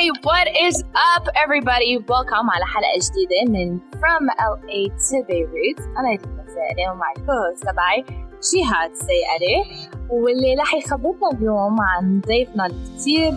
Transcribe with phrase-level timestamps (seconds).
[0.00, 0.82] Hey, what is
[1.14, 1.98] up, everybody?
[1.98, 5.98] Welcome على حلقة جديدة من From LA to Beirut.
[5.98, 8.04] أنا يوسف سيئري ومع الكوست تبعي
[8.52, 13.32] جهاد سيئري واللي رح يخبرنا اليوم عن ضيفنا الكثير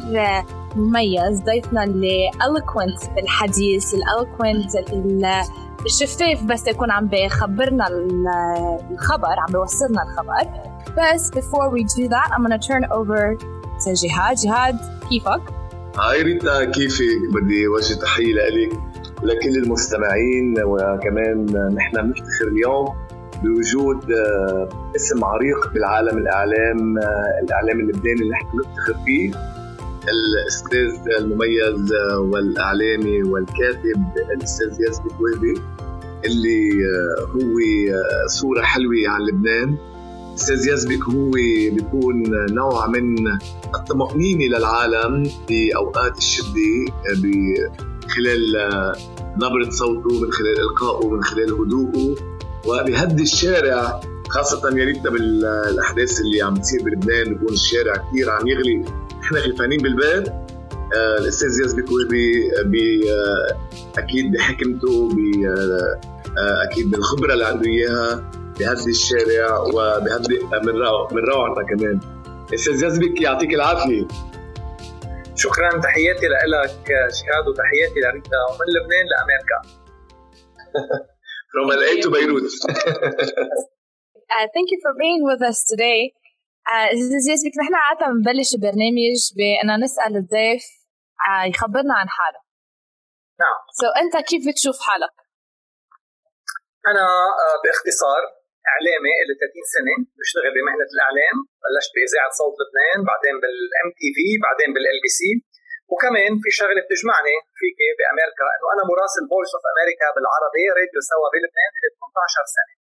[0.76, 4.94] مميز ضيفنا اللي eloquent بالحديث eloquent
[5.86, 7.88] الشفاف بس يكون عم بيخبرنا
[8.92, 13.38] الخبر عم بيوصلنا الخبر بس before we do that I'm gonna turn over
[13.86, 14.78] to جهاد جهاد
[15.10, 15.63] كيفك؟
[16.00, 18.74] هاي ريتا كيفك؟ بدي وجه تحية لك
[19.24, 22.88] ولكل المستمعين وكمان نحن بنفتخر اليوم
[23.44, 29.32] بوجود آه، اسم عريق بالعالم الإعلام آه، الإعلام اللبناني اللي نحن بنفتخر فيه.
[30.10, 34.04] الأستاذ المميز آه، والإعلامي والكاتب
[34.38, 35.62] الأستاذ ياسر كويبي
[36.26, 36.70] اللي
[37.20, 37.58] هو
[38.28, 39.78] صورة حلوة عن لبنان.
[40.36, 41.32] أستاذ يزبك هو
[41.76, 43.28] بيكون نوع من
[43.76, 46.86] الطمأنينة للعالم في أوقات الشدة
[48.16, 48.42] خلال
[49.36, 52.16] نبرة صوته من خلال إلقائه من خلال هدوءه
[52.68, 58.78] وبهدي الشارع خاصة يا ريتنا بالأحداث اللي عم تصير بلبنان بيكون الشارع كثير عم يغلي.
[59.22, 60.48] نحن خلفانين بالباب
[60.96, 63.58] آه الأستاذ يزبك بي بي آه
[63.98, 65.18] أكيد بحكمته ب
[66.38, 68.32] آه أكيد بالخبرة اللي عنده إياها.
[68.60, 72.00] بهدي الشارع وبهدي من روع من روعنا كمان.
[72.54, 74.08] أستاذ يزبك يعطيك العافية.
[75.36, 75.82] شكرا.
[75.82, 79.60] تحياتي لك شهاد وتحياتي لريتا ومن لبنان لأمريكا.
[81.54, 82.52] From LA to Beirut.
[84.34, 86.14] Uh, thank you for being with us today.
[86.68, 90.64] أستاذ uh, يزبك نحن عادة بنبلش البرنامج بأن نسأل الضيف
[91.26, 92.42] uh, يخبرنا عن حاله
[93.40, 93.58] نعم.
[93.72, 95.16] so, so, أنت كيف بتشوف حالك؟
[96.88, 97.06] أنا
[97.44, 103.88] uh, باختصار إعلامي له 30 سنة بشتغل بمهنة الإعلام بلشت بإذاعة صوت لبنان بعدين بال
[103.98, 105.32] MTV بعدين بال LBC
[105.92, 111.28] وكمان في شغلة بتجمعني فيك بأمريكا إنه أنا مراسل Voice of America بالعربي راديو سوا
[111.34, 112.74] بلبنان له 18 سنة.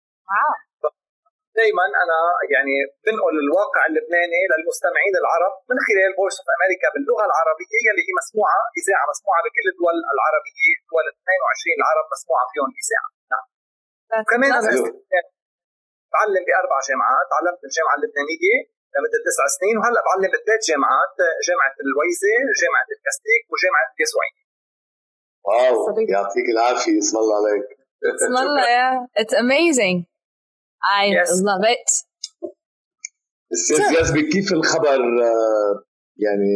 [1.59, 2.19] دائما أنا
[2.55, 8.13] يعني بنقل الواقع اللبناني للمستمعين العرب من خلال Voice of America باللغة العربية يلي هي
[8.21, 13.09] مسموعة إذاعة مسموعة بكل الدول العربية دول 22 العرب مسموعة فيهم إذاعة.
[13.33, 13.45] نعم.
[14.31, 14.51] كمان
[16.13, 18.57] بعلم بأربع جامعات تعلمت بالجامعة اللبنانية
[18.93, 21.15] لمدة تسع سنين وهلأ بعلم بثلاث جامعات
[21.47, 24.43] جامعة الويزة جامعة الكاستيك وجامعة اليسوعيه
[25.47, 25.75] واو
[26.15, 27.67] يعطيك العافية اسم الله عليك.
[28.15, 29.99] اسم الله يا اتس اميزنج
[31.01, 31.31] I yes.
[31.49, 31.89] love it.
[33.53, 34.99] أستاذ ياسبي كيف الخبر؟
[36.25, 36.53] يعني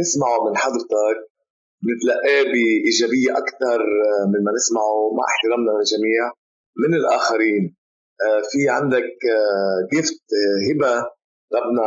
[0.00, 1.16] نسمعه من حضرتك
[1.90, 3.78] نتلقاه بإيجابية أكثر
[4.32, 6.22] مما نسمعه مع احترامنا للجميع
[6.82, 7.64] من الآخرين.
[7.72, 7.85] آه،
[8.50, 9.10] في عندك
[9.92, 10.94] جيفت آه، آه، هبة.
[11.58, 11.86] ربنا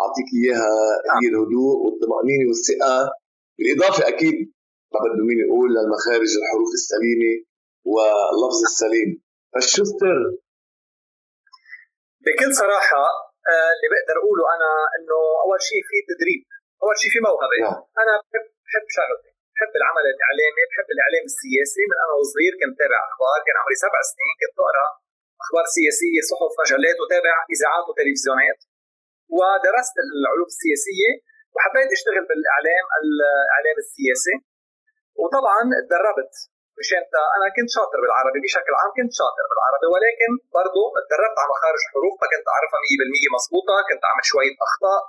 [0.00, 0.76] أعطيك إياها
[1.16, 2.96] هي الهدوء والطمأنينة والثقة.
[3.58, 4.36] بالإضافة أكيد
[4.92, 7.32] ما بده مين يقول للمخارج الحروف السليمة
[7.92, 9.10] واللفظ السليم.
[9.52, 10.18] فشو السر؟
[12.24, 13.04] بكل صراحة
[13.74, 16.40] اللي بقدر أقوله أنا إنه أول شيء في تدريب
[16.82, 17.56] أول شيء في موهبة.
[17.64, 17.78] نعم.
[18.02, 21.82] أنا بحب بحب شغلتي بحب العمل الإعلامي بحب الإعلام السياسي.
[21.90, 24.88] من أنا وصغير كنت تابع أخبار كان عمري سبع سنين كنت أقرأ.
[25.42, 28.60] أخبار سياسية صحف مجلات وتابع إذاعات وتلفزيونات.
[29.36, 31.10] ودرست العلوم السياسية
[31.54, 34.36] وحبيت أشتغل بالإعلام الإعلام السياسي.
[35.20, 36.34] وطبعا تدربت
[36.80, 37.02] مشان
[37.36, 42.14] أنا كنت شاطر بالعربي بشكل عام كنت شاطر بالعربي ولكن برضه تدربت على مخارج الحروف
[42.22, 45.02] ما كنت اعرفها 100% مضبوطه كنت أعمل شوية أخطاء.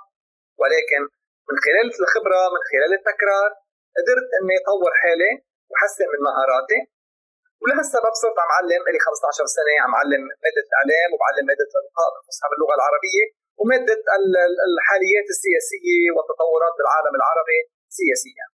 [0.60, 1.02] ولكن
[1.48, 3.50] من خلال الخبرة من خلال التكرار
[3.96, 5.32] قدرت إني أطور حالي
[5.70, 6.80] وحسن من مهاراتي.
[7.62, 12.46] ولهالسبب صرت عم علم لي 15 سنة عم علم مادة الاعلام وبعلم مادة الالقاء بالفصحى
[12.50, 13.24] باللغة العربية
[13.60, 14.00] ومادة
[14.68, 17.60] الحاليات السياسية والتطورات بالعالم العربي
[17.98, 18.46] سياسيا.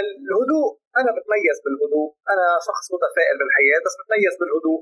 [0.00, 0.68] الهدوء
[1.00, 4.80] أنا بتميز بالهدوء، أنا شخص متفائل بالحياة بس بتميز بالهدوء.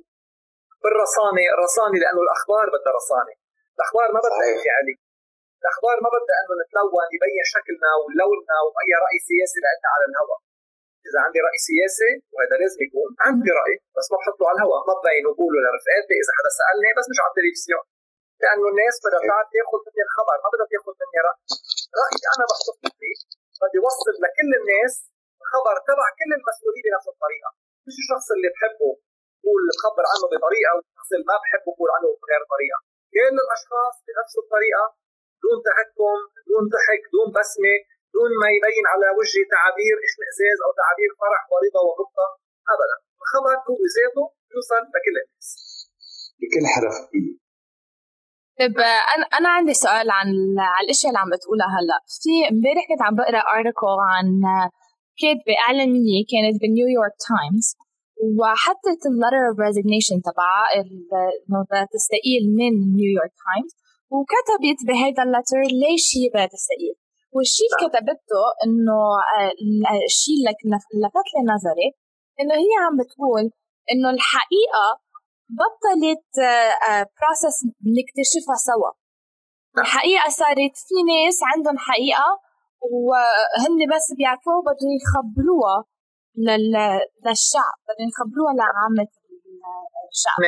[0.82, 3.34] بالرصانة، الرصانة لأنه الأخبار بدها رصانة،
[3.76, 4.98] الأخبار ما بدها انفعاليه
[5.62, 10.40] الأخبار ما بدها إنه نتلون يبين شكلنا ولوننا وأي رأي سياسي لنا على الهواء.
[11.08, 14.94] إذا عندي رأي سياسي وهذا لازم يكون عندي رأي بس ما بحطه على الهواء ما
[14.98, 17.84] ببين وبقوله لرفقاتي إذا حدا سألني بس مش على التلفزيون.
[18.42, 21.38] لأنه الناس بدها تعرف تاخذ مني الخبر ما بدها تاخذ مني رأي.
[22.00, 23.16] رأيي أنا بحطه فيه
[23.62, 24.94] بدي اوصل لكل الناس
[25.42, 27.50] الخبر تبع كل المسؤولين بنفس الطريقة.
[27.86, 28.90] مش الشخص اللي بحبه
[29.42, 32.78] بقول بخبر عنه بطريقة والشخص اللي ما بحبه بقول عنه بغير طريقة.
[33.14, 34.84] كل الأشخاص بنفس الطريقة
[35.42, 36.18] دون تهكم
[36.48, 37.76] دون ضحك دون بسمة.
[38.14, 42.26] دون ما يبين على وجهي تعابير اشمئزاز أو تعابير فرح ورضا وغبطة
[42.74, 42.96] ابدا.
[43.22, 44.24] الخبر هو ذاته
[44.54, 45.48] يوصل لكل الناس.
[46.40, 46.96] بكل حرف.
[48.58, 48.76] طيب
[49.14, 50.28] أنا أنا عندي سؤال عن
[50.74, 51.98] عن الأشياء اللي عم بتقولها هلأ.
[52.22, 54.26] في امبارح كنت عم بقرأ article عن
[55.20, 57.66] كاتبة إعلانية كانت بالنيويورك تايمز
[58.38, 63.72] وحطت ال letter of resignation تبعها إنه بدها تستقيل من نيويورك تايمز
[64.14, 66.96] وكتبت بهيدا اللتر ليش هي بدها تستقيل
[67.34, 68.98] والشيء اللي كتبته إنه
[69.36, 69.52] آه،
[70.10, 70.52] الشيء اللي
[71.04, 71.88] لفت لي نظري
[72.40, 73.44] إنه هي عم بتقول
[73.92, 74.86] إنه الحقيقة
[75.60, 76.30] بطلت
[77.20, 78.90] بروسس آه، آه، نكتشفها سوا.
[79.78, 82.28] الحقيقة صارت في ناس عندهم حقيقة
[83.06, 85.78] وهن بس بيعرفوها بدهم يخبروها
[87.24, 89.10] للشعب بدهم يخبروها لعامة
[90.12, 90.40] الشعب.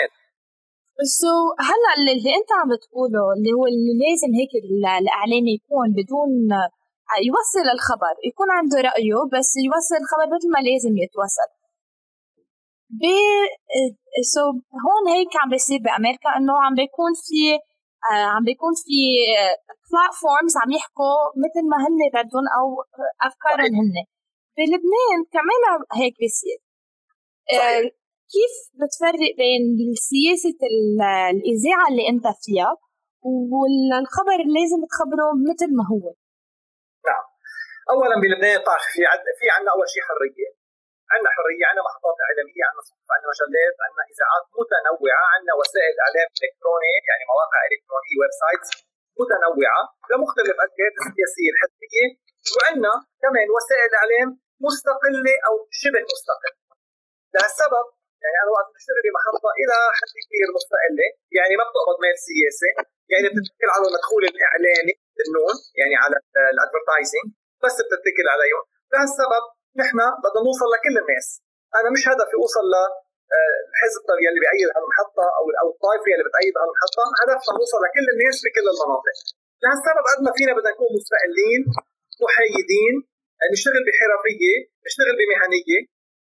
[1.03, 1.35] so
[1.69, 4.53] هلا اللي انت عم بتقوله اللي هو اللي لازم هيك
[5.01, 6.31] الإعلام يكون بدون
[7.29, 11.51] يوصل الخبر يكون عنده رأيه بس يوصل الخبر مثل ما لازم يتوصل.
[13.01, 13.05] ب
[14.35, 14.45] so
[14.85, 17.41] هون هيك عم بيصير بأمريكا إنه عم بيكون في
[18.11, 18.99] آه، عم بيكون في
[19.91, 22.67] platforms عم يحكوا مثل ما هن بدهم أو
[23.29, 23.95] أفكارهم هن
[24.57, 25.61] بلبنان كمان
[26.01, 26.59] هيك بيصير.
[27.53, 28.04] آه،
[28.35, 29.63] كيف بتفرق بين
[30.11, 30.61] سياسة
[31.35, 32.71] الإذاعة اللي أنت فيها
[33.53, 36.05] والخبر اللي لازم تخبره مثل ما هو؟
[37.09, 37.25] نعم.
[37.93, 39.25] أولا بلبنان بتعرفي في عد...
[39.39, 40.51] في عندنا أول شيء حرية.
[41.13, 46.29] عندنا حرية عندنا محطات إعلامية عندنا صحف عندنا مجلات عندنا إذاعات متنوعة عندنا وسائل إعلام
[46.45, 48.71] إلكتروني يعني مواقع إلكترونية websites
[49.21, 52.07] متنوعة لمختلف الجهات السياسية الحزبية
[52.55, 54.29] وعندنا كمان وسائل إعلام
[54.67, 56.59] مستقلة أو شبه مستقلة.
[57.35, 57.87] لهالسبب
[58.25, 62.71] يعني أنا وقت بشتغل بمحطه إلى حد كبير مستقله يعني ما بتقبض مال سياسة.
[63.13, 64.95] يعني بتتكل على المدخول الاعلاني
[65.25, 66.17] النون يعني على
[66.55, 67.27] ال advertising
[67.65, 68.65] بس بتتكل عليهم.
[68.93, 69.45] لهالسبب
[69.83, 71.27] نحن بدنا نوصل لكل الناس.
[71.79, 72.77] أنا مش هدفي أوصل ل
[73.37, 77.05] آه، الحزب يلي بيأيد هالمحطة أو أو الطائفة يلي بتأيد هالمحطة.
[77.21, 79.17] هدفنا نوصل لكل الناس بكل المناطق.
[79.63, 81.61] لهالسبب قد ما فينا بدنا نكون مستقلين
[82.25, 82.95] محايدين
[83.55, 84.57] نشتغل بحرفية
[84.87, 85.81] نشتغل بمهنية.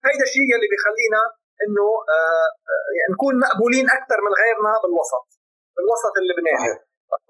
[0.05, 1.21] هيدا الشيء يلي بيخلينا
[1.63, 5.25] إنه آه، آه، يعني نكون مقبولين أكثر من غيرنا بالوسط
[5.75, 6.73] بالوسط اللبناني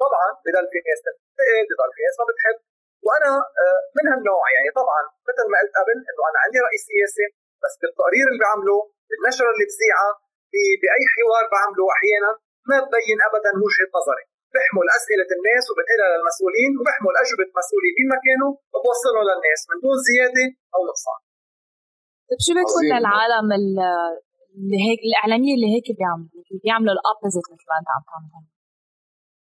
[0.03, 2.57] طبعا بضل في ناس تنتقد بضل في ناس ما بتحب.
[3.07, 3.31] وأنا
[3.61, 7.25] آه، من هالنوع يعني طبعا مثل ما قلت قبل إنه أنا عندي رأي سياسي
[7.63, 8.77] بس بالتقرير اللي بعمله
[9.09, 10.11] بالنشرة اللي بذيعها
[10.81, 12.31] بأي حوار بعمله أحيانا
[12.69, 14.25] ما ببين ابدا وجهة نظري.
[14.53, 20.45] بحمل أسئلة الناس وبنقلها للمسؤولين وبحمل أجوبة مسؤولين في مكانه وبوصلهم للناس من دون زيادة
[20.75, 21.19] أو نقصان.
[22.29, 27.89] طيب شو بتقول للعالم اللي هيك الإعلامية اللي هيك بيعملوا بيعملوا الابوزيت مثل ما أنت
[27.95, 28.45] عم تعمل.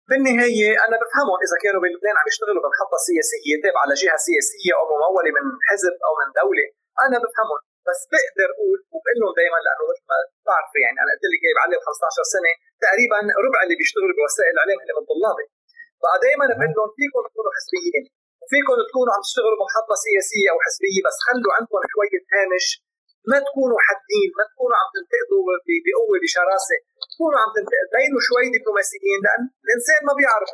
[0.09, 5.29] بالنهاية أنا بفهمهم إذا كانوا بلبنان عم يشتغلوا بمحطة سياسية تابعة لجهه سياسية أو ممولة
[5.38, 6.68] من حزب أو من دولة
[7.06, 7.62] أنا بفهمهم.
[7.88, 11.53] بس بقدر أقول وبقول لهم دائما لأنه مثل ما بتعرفي يعني أنا قلت لك جاي
[11.57, 12.51] بعلم 15 سنة
[12.85, 15.45] تقريبا ربع اللي بيشتغلوا بوسائل الإعلام اللي من طلابي.
[16.03, 18.03] بقى دائما بقول لهم فيكم تكونوا حزبيين.
[18.51, 22.67] فيكم تكونوا عم تشتغلوا بمحطه سياسية أو حزبية بس خلوا عندكم شوية هامش.
[23.31, 25.41] ما تكونوا حادين ما تكونوا عم تنتقدوا
[25.85, 26.77] بقوة بشراسة.
[27.13, 30.49] تكونوا عم تنتقدوا بينوا شوي دبلوماسيين لأن الإنسان ما بيعرف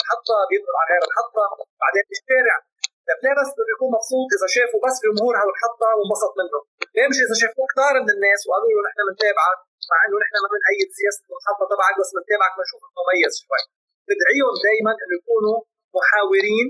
[0.00, 1.44] محطه بيدخل على غير المحطة
[1.82, 2.56] بعدين بالشارع
[3.06, 6.58] طيب ليه بس بده يكون مبسوط إذا شافوا بس جمهور هالمحطة وانبسط منه
[6.94, 9.58] ليه مش إذا شافوا كثار من الناس وقالوا له نحن بنتابعك
[9.90, 13.62] مع إنه نحن ما بنأيد سياسة المحطة تبعك بس بنتابعك بنشوفك مميز شوي.
[14.08, 15.56] بدعيهم دائما إنه يكونوا
[15.96, 16.66] محاورين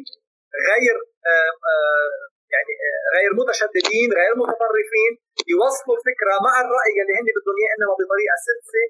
[0.68, 0.96] غير
[1.30, 2.08] آه، آه،
[2.54, 5.12] يعني آه، غير متشددين غير متطرفين
[5.52, 8.84] يوصلوا الفكرة مع الرأي اللي هن بدهم اياه إنما بطريقة سلسة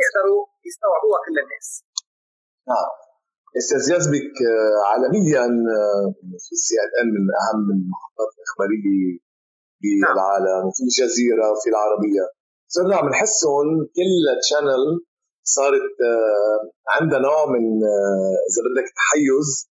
[0.00, 1.68] يقدروا يستوعبوها كل الناس.
[2.70, 2.90] نعم.
[3.60, 4.36] أستاذ يزبك
[4.88, 5.46] عالميا
[6.44, 9.18] في CNN من أهم المحطات الإخبارية
[9.82, 12.24] بالعالم وفي الجزيرة وفي العربية
[12.74, 14.84] صرنا عم نحسهم كل channel
[15.42, 15.96] صارت
[16.88, 17.64] عندها نوع من
[18.48, 19.70] إذا بدك تحيز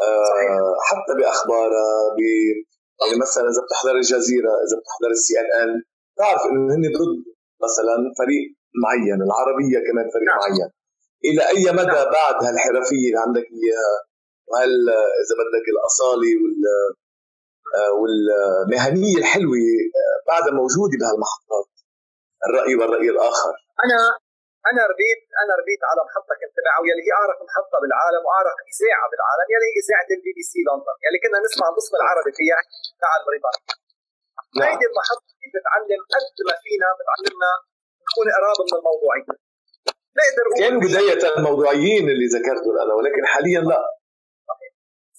[0.00, 2.20] آه، حتى بأخبارها ب
[3.00, 5.82] يعني مثلا إذا بتحضر الجزيرة إذا بتحضر ال CNN
[6.14, 7.22] بتعرف انه هن ضد
[7.66, 8.46] مثلا فريق
[8.82, 10.38] معين العربية كمان فريق نعم.
[10.38, 10.70] معين
[11.28, 12.12] إلى أي مدى نعم.
[12.18, 13.96] بعد هالحرفية اللي عندك إياها
[14.48, 14.72] وهل
[15.22, 16.58] إذا بدك الأصالة وال
[17.78, 19.56] آه، والمهنية الحلوة
[20.00, 21.70] آه، بعدها موجودة بهالمحطات
[22.46, 24.00] الرأي والرأي الآخر أنا
[24.70, 29.06] أنا ربيت أنا ربيت على محطة كنت معه يلي هي اعرق محطة بالعالم واعرق إذاعة
[29.12, 32.60] بالعالم يلي هي إذاعة البي بي سي لندن يلي كنا نسمع القسم العربي فيها.
[33.02, 33.74] تاع البريطانيا
[34.58, 34.68] نعم.
[34.68, 37.50] هيدي المحطة بتعلم قد ما فينا بتعلمنا
[38.06, 39.24] نكون قراب من الموضوعيه
[40.16, 43.80] بقدر أقول كانوا بداية الموضوعيين اللي ذكرتهم أنا ولكن حاليا لا.
[44.50, 44.72] صحيح.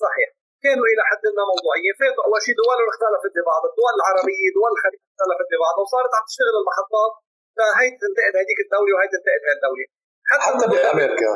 [0.06, 0.29] صحيح.
[0.65, 1.94] كانوا إلى حد ما موضوعيين.
[2.00, 6.56] فاتوا أول شيء دول اختلفت ببعض الدول العربية دول الخليج اختلفت ببعض وصارت عم تشتغل
[6.62, 7.13] المحطات
[7.60, 9.86] فهي تنتقد هذيك الدولة وهي تنتقد هذه الدولة.
[10.30, 11.32] حتى, حتى بأمريكا.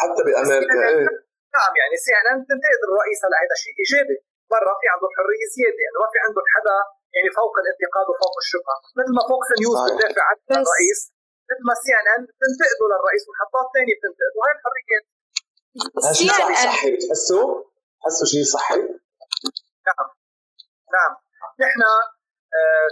[0.00, 1.08] حتى بأمريكا إيه.
[1.56, 4.18] نعم يعني سي إن إن تنتقد الرئيس هلا هذا شيء إيجابي.
[4.52, 6.78] برا في عندهم حرية زيادة انه ما في عندهم حدا
[7.14, 11.00] يعني فوق الانتقاد وفوق الشبهه مثل ما فوكس نيوز بتدافع عن الرئيس
[11.50, 14.40] مثل ما سي إن إن بتنتقدوا للرئيس ومحطات ثانية بتنتقدوا.
[14.44, 15.04] هاي الحريات
[16.18, 17.46] شيء صحي بتحسوا؟
[17.96, 18.80] بتحسوا شيء صحي؟
[19.88, 20.08] نعم.
[20.96, 21.12] نعم.
[21.62, 21.80] نحن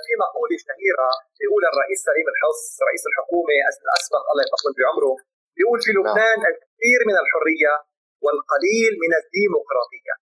[0.05, 3.53] في مقولة شهيرة بيقول الرئيس سليم الحص رئيس الحكومة
[3.87, 5.15] الأسبق الله يطول بعمره
[5.57, 6.51] بيقول في لبنان نعم.
[6.53, 7.75] الكثير من الحرية
[8.25, 10.15] والقليل من الديمقراطية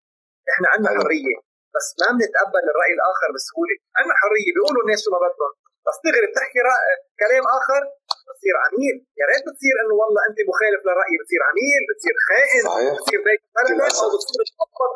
[0.52, 1.02] إحنا عندنا أيوة.
[1.04, 1.38] حرية
[1.76, 5.52] بس ما بنتقبل الرأي الآخر بسهولة عندنا حرية بيقولوا الناس شو ما بدهم
[5.87, 6.61] بس تقرب تحكي
[7.23, 7.80] كلام آخر
[8.28, 12.90] بتصير عميل يا ريت بتصير إنه والله أنت مخالف للرأي بتصير عميل بتصير خائن صحيح.
[12.97, 14.42] بتصير بايع بلدك أو بتصير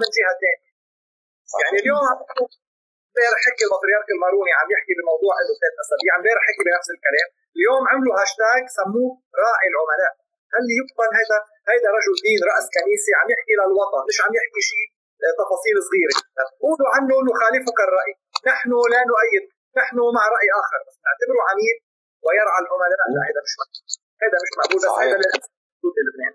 [0.03, 0.75] من جهة ثانية
[1.63, 2.03] يعني اليوم
[3.15, 7.29] امبارح حكي البطريرك الماروني عم يحكي بموضوع له ثلاث اسابيع امبارح حكي بنفس الكلام.
[7.57, 9.11] اليوم عملوا هاشتاج سموه
[9.43, 10.13] راعي العملاء.
[10.55, 11.39] هل يقبل هذا
[11.71, 14.89] هذا رجل دين رأس كنيسة عم يحكي للوطن مش عم يحكي شيء
[15.25, 16.17] آه، تفاصيل صغيرة.
[16.65, 18.13] قولوا عنه نخالفك الرأي.
[18.51, 19.45] نحن لا نؤيد.
[19.81, 20.81] نحن مع رأي آخر.
[20.87, 21.77] بس نعتبره عميل
[22.25, 22.99] ويرعى العملاء.
[23.15, 23.87] لا هذا مش مقبول.
[24.25, 24.81] هذا مش مقبول.
[24.85, 25.53] بس هذا للاسف
[26.07, 26.35] لبنان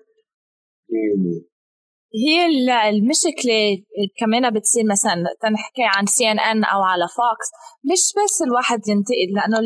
[2.16, 2.46] هي
[2.90, 3.84] المشكلة
[4.20, 7.50] كمان بتصير مثلا تنحكي عن سي ان ان أو على فوكس
[7.92, 9.58] مش بس الواحد ينتقد لأنه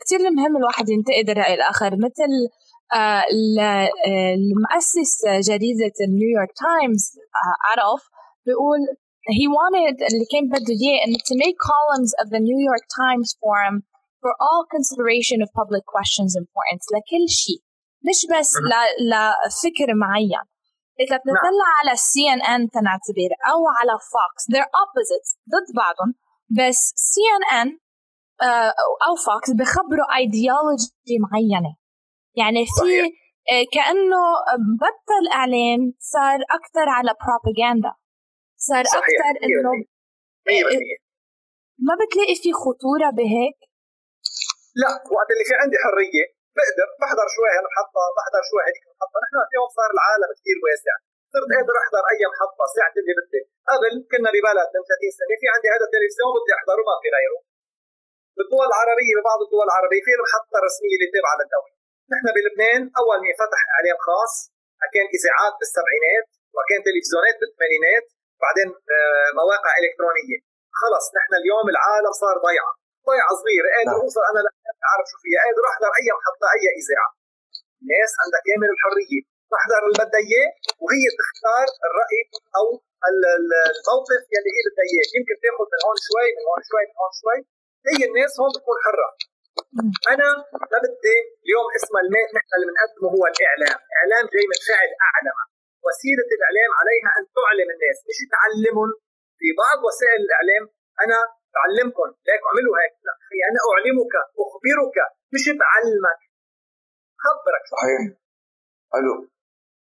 [0.00, 2.32] كثير مهم الواحد ينتقد الرأي الآخر مثل
[2.94, 3.24] آه،
[4.34, 5.12] المؤسس
[5.48, 8.02] جريدة نيويورك تايمز آه، عرف
[8.46, 8.80] بيقول
[9.38, 13.28] he wanted اللي كان بده إياه إنه to make columns of the New York Times
[13.42, 13.76] forum
[14.20, 17.60] for all consideration of public questions important لكل شيء
[18.08, 18.50] مش بس
[19.10, 20.51] لفكر معين.
[21.00, 21.78] إذا بنطلع نعم.
[21.80, 26.14] على السي ان ان تنعتبر أو على فوكس they're opposites ضد بعضهم.
[26.58, 27.78] بس سي ان ان
[29.06, 31.76] أو فوكس بخبروا ايديولوجي معينة.
[32.36, 33.02] يعني في
[33.50, 34.22] آه، كأنه
[34.82, 37.92] بطل إعلام صار أكثر على بروباغندا
[38.56, 39.70] صار أكثر إنه
[40.48, 41.02] آه،
[41.78, 43.58] ما بتلاقي في خطورة بهيك؟
[44.80, 46.26] لا وقت اللي في عندي حرية.
[46.56, 49.16] بقدر بحضر شوي هالمحطة بحضر شوي هذيك المحطة.
[49.24, 50.94] نحن اليوم صار العالم كثير واسع.
[51.32, 53.42] صرت قادر أحضر أي محطة ساعة اللي بدي.
[53.70, 55.34] قبل كنا ببلد من 30 سنة.
[55.40, 57.38] في عندي هذا التلفزيون بدي أحضره ما في غيره.
[58.36, 61.72] بالدول العربية ببعض الدول العربية في المحطة الرسمية اللي تابعة للدولة.
[62.12, 64.34] نحن بلبنان أول ما فتح إعلام خاص.
[64.94, 68.06] كان إذاعات بالسبعينات وكان تلفزيونات بالثمانينات.
[68.44, 70.38] بعدين آه، مواقع إلكترونية.
[70.80, 72.72] خلص نحن اليوم العالم صار ضيعة.
[73.10, 73.68] ضيعة صغيرة.
[73.74, 74.00] قادر نعم.
[74.04, 74.40] أوصل أنا
[74.88, 75.38] اعرف شو فيها.
[75.44, 77.10] قادر احضر أي محطة أي إذاعة.
[77.82, 79.22] الناس عندها كامل الحرية؟
[79.52, 80.50] تحضر اللي بدها اياه
[80.82, 82.20] وهي تختار الرأي
[82.58, 82.66] أو
[83.10, 85.06] الموقف يلي هي بدها إياه.
[85.16, 87.38] يمكن تاخذ من هون شوي من هون شوي من هون شوي.
[87.90, 89.08] هي الناس هون بتكون حرة.
[90.14, 90.28] أنا
[90.72, 95.36] ما بدي اليوم اسمها الماء نحن اللي بنقدمه هو الإعلام، إعلام جاي من فعل أعلم.
[95.84, 97.98] وسيلة الإعلام عليها أن تعلم الناس.
[98.08, 98.90] مش تعلمهم.
[99.38, 100.64] في بعض وسائل الإعلام
[101.04, 101.18] أنا
[101.54, 102.94] بعلمكم ليك اعملوا هيك.
[103.06, 103.14] لا
[103.48, 104.96] أنا أعلمك أخبرك
[105.34, 106.20] مش بعلمك.
[107.24, 107.64] خبرك.
[107.74, 108.00] صحيح.
[108.92, 109.14] حلو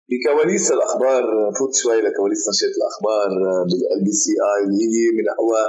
[0.09, 1.23] بكواليس الأخبار
[1.57, 3.29] فوت شوي لكواليس نشره الأخبار
[3.69, 5.63] بال LBCI اللي هي من أقوى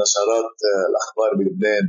[0.00, 0.56] نشرات
[0.90, 1.84] الأخبار بلبنان.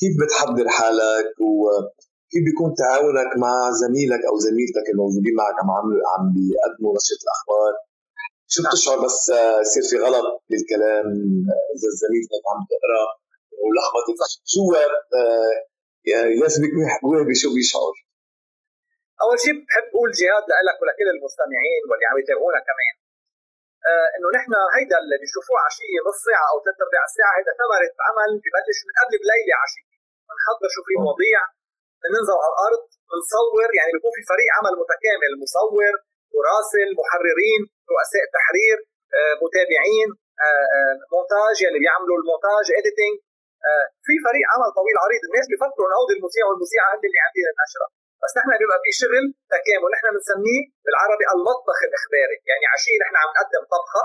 [0.00, 5.70] كيف بتحضر حالك؟ وكيف بيكون تعاونك مع زميلك أو زميلتك الموجودين معك عم
[6.12, 7.72] عم بيقدموا نشرة الأخبار؟
[8.52, 9.18] شو بتشعر بس
[9.64, 11.06] يصير في غلط بالكلام
[11.74, 13.04] إذا زميلتك عم تقرا
[13.62, 14.20] ولخبطت
[14.52, 15.56] شو آه،
[16.42, 16.72] يزبك
[17.04, 17.94] وهبي شو بيشعر؟
[19.22, 22.94] أول شيء بحب أقول لجهاد لك ولكل المستمعين واللي عم يتابعونا كمان.
[23.90, 27.92] آه إنه نحن هيدا اللي بيشوفوه عشية نص ساعة أو ثلاث أرباع ساعة هيدا ثمرة
[28.08, 29.88] عمل ببلش من قبل بليلة عشية.
[30.28, 31.40] بنحضر شو في مواضيع
[32.02, 35.94] بننزل على الأرض بنصور يعني بيكون في فريق عمل متكامل مصور
[36.36, 38.76] مراسل محررين رؤساء تحرير
[39.16, 40.08] آه متابعين
[40.46, 43.16] آه, آه، مونتاج يلي يعني بيعملوا المونتاج editing
[44.06, 47.86] في فريق عمل طويل عريض الناس بيفكروا إنه هودي المذيع والمذيعة هن اللي عاملين النشرة.
[48.22, 52.36] بس نحن بيبقى في شغل تكامل نحن بنسميه بالعربي المطبخ الإخباري.
[52.50, 54.04] يعني عشيه نحن عم نقدم طبخة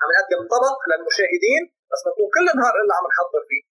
[0.00, 3.62] عم نقدم طبق للمشاهدين بس بنكون كل النهار إلا عم نحضر فيه.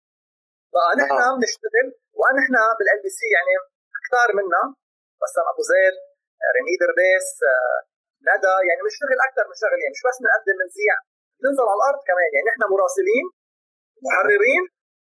[0.73, 1.35] فنحن آه.
[1.39, 1.87] بنشتغل
[2.21, 3.53] ونحن بال LBC يعني
[4.05, 4.63] كثار منا
[5.21, 5.95] بسام أبو زيد
[6.57, 7.29] ريمي درباس
[8.31, 10.95] ندى يعني بنشتغل أكثر من شغله يعني مش بس بنقدم بنذيع
[11.41, 13.27] بننزل على الأرض كمان يعني نحن مراسلين
[14.07, 14.63] محررين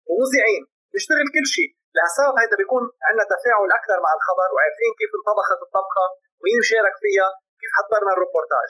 [0.09, 1.69] ومذيعين بنشتغل كل شيء.
[1.95, 6.05] لهالسبب هيدا بيكون عندنا تفاعل أكثر مع الخبر وعارفين كيف انطبخت الطبخة
[6.39, 7.27] ومين شارك فيها
[7.59, 8.69] كيف حضرنا الروبورتاج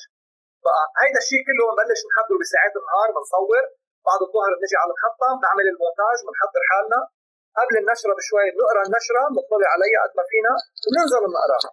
[0.63, 3.63] فهيدا الشيء كله بنبلش نحضره بساعات النهار بنصور
[4.07, 6.99] بعد الظهر بنجي على المحطه بنعمل المونتاج بنحضر حالنا.
[7.59, 11.71] قبل النشرة بشوي بنقرأ النشرة بنطلع عليها قد ما فينا وبننزل بنقراها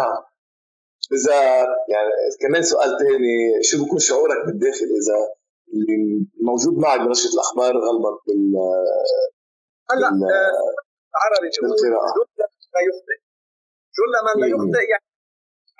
[0.00, 0.18] نعم.
[1.16, 1.38] إذا
[1.92, 2.10] يعني
[2.42, 3.34] كمان سؤال ثاني
[3.68, 5.18] شو بكون شعورك بالداخل إذا
[5.72, 5.96] اللي
[6.48, 8.42] موجود معك بنشرة الأخبار غلبت بال
[9.90, 10.74] هلأ آه،
[11.22, 12.12] عربي بالقراءه
[12.74, 13.18] لا يخطئ.
[13.98, 15.06] جل من لا يخطئ يعني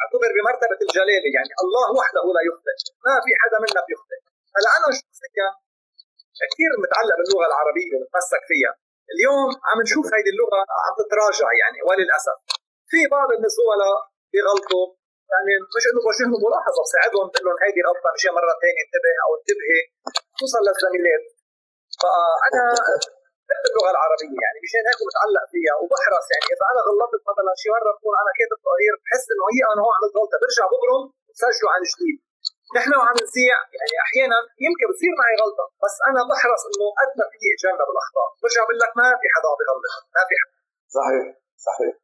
[0.02, 2.76] أعتبر بمرتبة الجلاله يعني الله وحده لا يخطئ.
[3.06, 4.18] ما في حدا منا بيخطئ.
[4.56, 5.48] هلأ أنا شخصيا
[6.52, 8.72] كثير متعلق باللغة العربية ومتمسك فيها.
[9.12, 12.38] اليوم عم نشوف هيدي اللغة عم تتراجع يعني وللأسف.
[12.90, 13.98] في بعض من الزملاء
[14.32, 14.86] بيغلطوا.
[15.32, 19.30] يعني مش انه بوجه ملاحظة بساعدهم بقول لهم هيدي غلطة مشان مرة ثانية انتبه أو
[19.38, 19.80] انتبهي.
[20.34, 21.24] خصوصا للزميلات
[22.00, 22.64] فأنا
[23.48, 26.26] بحب اللغة العربية يعني مشان هيك متعلق فيها وبحرص.
[26.32, 29.80] يعني إذا أنا غلطت مثلا شي مرة بكون أنا كاتب تقرير بحس إنه هي أنا
[29.84, 32.18] هون عملت غلطة برجع ببرم وسجله عن جديد.
[32.76, 37.26] نحن وعم نذيع يعني أحيانا يمكن بتصير معي غلطة بس أنا بحرص إنه قد ما
[37.32, 39.84] في اتجنب الاخطاء برجع بقول لك ما في حدا بيغلط
[40.16, 40.56] ما في حدا.
[40.98, 41.24] صحيح
[41.68, 41.94] صحيح.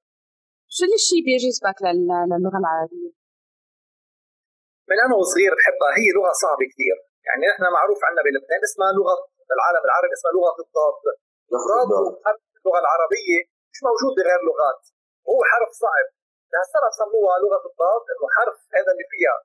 [0.77, 3.13] شو الشيء بيعجبك للغه العربيه؟
[4.89, 9.17] من أنا وصغير بحبها هي لغه صعبه كثير يعني نحن معروف عندنا بلبنان اسمها لغه
[9.57, 10.97] العالم العربي اسمها لغه الضاد
[11.57, 11.89] الضاد
[12.25, 13.41] حرف اللغة العربيه
[13.73, 14.83] مش موجود بغير لغات
[15.27, 16.07] وهو حرف صعب
[16.53, 19.37] لهالسبب سموها لغه الضاد انه حرف هذا اللي فيها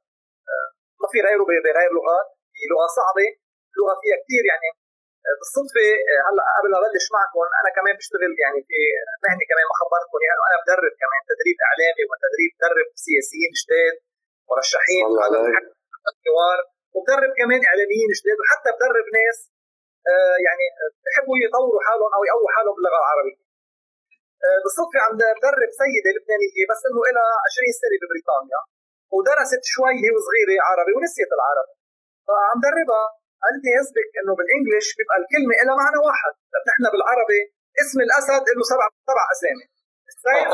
[1.02, 3.28] ما في غيره بغير لغات هي لغه صعبه
[3.78, 4.70] لغه فيها كثير يعني
[5.40, 8.80] بالصدفة آه، هلأ قبل ما ابلش معكم أنا كمان بشتغل يعني في
[9.24, 13.96] مهنة كمان ما خبرتكم يعني أنا بدرب كمان تدريب إعلامي وتدريب بدرب سياسيين جداد
[14.50, 15.38] مرشحين على
[16.12, 16.60] الحوار
[16.96, 19.38] وبدرب كمان إعلاميين جداد وحتى بدرب ناس
[20.48, 20.66] يعني
[21.04, 23.40] بحبوا يطوروا حالهم أو يقووا حالهم باللغة العربية.
[24.64, 28.60] بالصدفة عم بدرب سيدة لبنانية بس إنه لها 20 سنة ببريطانيا
[29.16, 31.74] ودرست شوي هي وصغيرة عربي ونسيت العربي.
[32.28, 33.06] فعم دربها
[33.64, 36.34] لي يسبق إنه بالانجلش بيبقى الكلمة لها معنى واحد.
[36.70, 37.42] نحن بالعربي
[37.82, 39.66] اسم الأسد له سبع سبع أسامي.
[40.12, 40.48] السيد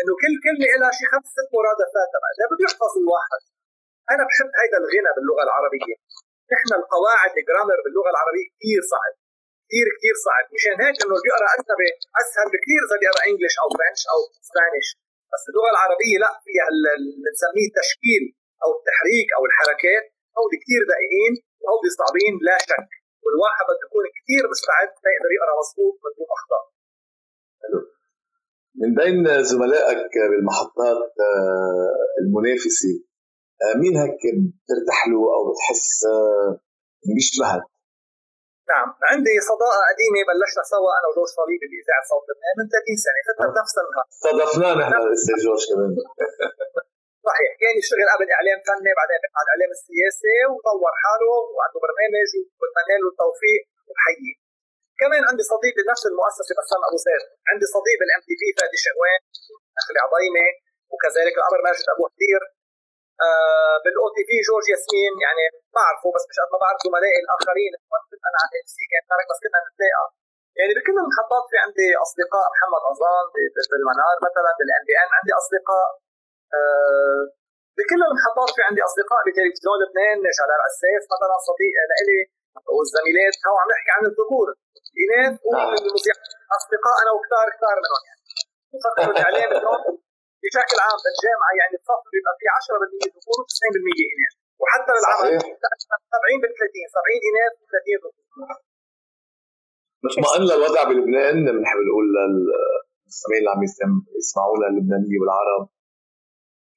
[0.00, 2.08] إنه كل كلمة لها شي خمس ست مرادفات.
[2.14, 3.42] تبعها بده يحفظ الواحد؟
[4.12, 5.96] أنا بحب هيدا الغنى باللغة العربية.
[6.54, 9.14] نحن القواعد الجرامر باللغة العربية كثير صعب.
[9.66, 10.44] كثير كثير صعب.
[10.56, 14.18] مشان هيك إنه اللي بيقرأ أجنبي أسهل بكثير إذا بيقرأ انجلش أو فرنش أو
[14.48, 14.88] سبانيش.
[15.32, 16.92] بس اللغة العربية لا فيها اللي
[17.24, 18.24] بنسميه التشكيل
[18.62, 20.04] أو التحريك أو الحركات.
[20.36, 22.90] هول كثير دقيقين وهول صعبين لا شك.
[23.24, 26.64] والواحد بده يكون كثير مستعد ليقدر يقرأ مضبوط من دون أخطاء.
[27.62, 27.80] حلو.
[28.80, 32.94] من بين زملائك بالمحطات آه، المنافسة
[33.62, 36.50] آه، مين هيك بترتاح له أو بتحس آه،
[37.14, 37.64] بيشبهك؟
[38.72, 38.88] نعم.
[39.10, 43.46] عندي صداقة قديمة بلشنا سوا أنا وجورج صليبي بإذاعة صوت لبنان من 30 سنة فتنا
[43.52, 45.92] بنفس النهار استضفناه نحن أستاذ جورج كمان.
[47.28, 47.50] صحيح.
[47.62, 53.08] كان يشتغل قبل إعلام فني بعدين على الاعلام السياسي وطور حاله وعنده برنامج وبتمنى له
[53.12, 54.36] التوفيق وبحييه
[55.00, 57.24] كمان عندي صديق بنفس المؤسسة بسام أبو زيد.
[57.50, 59.20] عندي صديق بال MTV فادي شقوان
[59.80, 60.46] اخلي عضيمه
[60.92, 62.42] وكذلك الأمر ماجد بو هدير
[63.26, 65.44] آه بال OTV جورج ياسمين يعني
[65.76, 67.72] بعرفه بس مش قد ما بعرف زملائي الآخرين.
[68.28, 70.06] أنا على MC كان بس كنا نتلاقى.
[70.58, 73.26] يعني بكل المحطات في عندي أصدقاء محمد عظام
[73.70, 75.88] بالمنار مثلا بالان بي ان عندي أصدقاء
[77.76, 82.20] بكل المحطات في عندي أصدقاء بتلفزيون لبنان جلال عساس مثلا صديق لإلي
[82.76, 83.34] والزميلات.
[83.48, 84.46] هو عم نحكي عن الذكور
[84.94, 85.34] الاناث
[86.58, 88.22] أصدقاء أنا وكثار كثار منهم يعني.
[88.84, 89.82] فكروا الاعلام اليوم
[90.42, 91.52] بشكل عام بالجامعة.
[91.60, 93.76] يعني الصف بيبقى فيه 10% ذكور و90%
[94.14, 94.34] إناث.
[94.60, 95.30] وحتى بالعمل
[96.14, 98.12] 70 بال 30 70 إناث و30 ذكور.
[100.08, 101.36] اطمئن للوضع بلبنان.
[101.56, 103.62] بنحب نقول للمستمعين اللي عم
[104.20, 105.62] يسمعونا اللبنانية والعرب.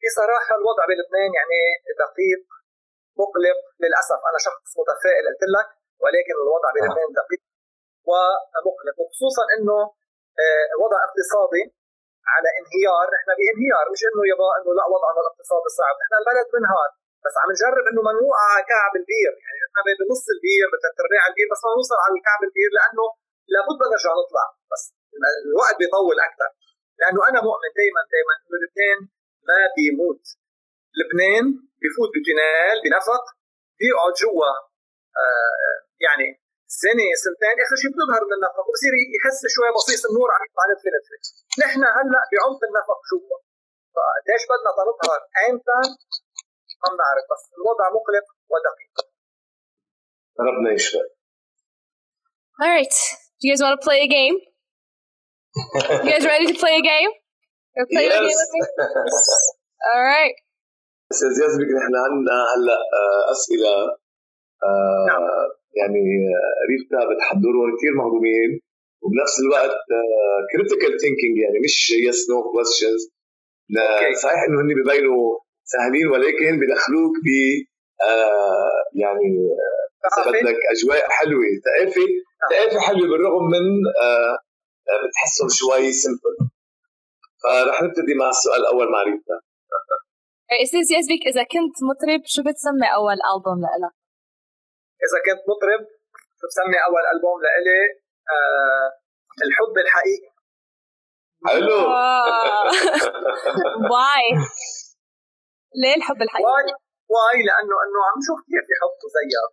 [0.07, 1.59] بصراحة الوضع بلبنان يعني
[2.03, 2.43] دقيق
[3.21, 4.19] مقلق للأسف.
[4.29, 5.69] أنا شخص متفائل قلت لك
[6.03, 7.43] ولكن الوضع بلبنان دقيق
[8.09, 8.95] ومقلق.
[9.01, 9.77] وخصوصا إنه
[10.43, 11.63] آه، وضع اقتصادي
[12.33, 15.95] على انهيار نحن بانهيار مش إنه يبا إنه لا وضعنا الاقتصادي صعب.
[16.03, 16.89] نحن البلد بنهار
[17.23, 19.33] بس عم نجرب إنه ما نوقع على كعب البير.
[19.43, 23.05] يعني نحن بنص البير بثلاث ارباع البير بس ما نوصل على كعب البير لأنه
[23.53, 24.45] لابد نرجع نطلع.
[24.71, 24.83] بس
[25.49, 26.49] الوقت بيطول أكثر
[26.99, 28.99] لأنه أنا مؤمن دائما دائما إنه لبنان
[29.47, 30.23] ما بيموت.
[30.97, 31.45] لبنان
[31.81, 33.23] بفوت بتنال بنفق
[33.79, 34.51] بيقعد جوا
[35.21, 36.27] آه يعني
[36.83, 37.55] سنة سنتين.
[37.63, 41.17] اخر شيء بتظهر من النفق وبصير يحس شوي بصيص النور عم يطلع نتفه
[41.63, 43.37] نحن هلأ بعمق النفق جوا.
[43.95, 45.79] فقديش بدنا تنظهر ايمتى
[46.81, 48.95] ما بنعرف بس الوضع مقلق ودقيق.
[50.47, 51.03] ربنا يشفى
[52.61, 52.95] All right.
[53.37, 54.37] Do you guys want to play a game?
[56.03, 57.11] you guys ready to play a game?
[57.85, 58.17] Play yes.
[58.17, 58.61] a game with me?
[59.89, 60.37] All right.
[61.11, 62.79] أستاذ يزبك نحن عندنا هلأ
[63.31, 63.75] أسئلة
[65.07, 65.23] نعم.
[65.79, 66.03] يعني
[66.69, 68.51] ريفتا بتحضرهم كثير مهضومين
[69.03, 69.77] وبنفس الوقت
[70.51, 71.75] critical thinking يعني مش
[72.07, 73.01] yes no questions
[74.23, 77.27] صحيح إنه هن ببينوا سهلين ولكن بدخلوك ب
[78.09, 79.29] آه يعني
[79.61, 82.07] آه بدك أجواء حلوة ثقافه
[82.51, 83.65] ثقافه حلوة بالرغم من
[84.01, 84.35] آه,
[84.89, 86.35] آه، بتحسهم شوي سمبل
[87.47, 89.37] فرح نبتدي مع السؤال الأول مع ريتا
[90.63, 93.93] أستاذ يزبك إذا كنت مطرب شو بتسمي أول ألبوم لإلك؟
[95.05, 95.81] إذا كنت مطرب
[96.39, 97.81] شو بسمي أول ألبوم لإلي؟
[98.33, 98.87] آه
[99.45, 100.31] الحب الحقيقي.
[101.47, 101.79] حلو.
[103.93, 104.27] Why.
[105.81, 106.65] ليه الحب الحقيقي؟ Why
[107.15, 109.51] why لأنه إنه عم نشوف كثير في حب مزيف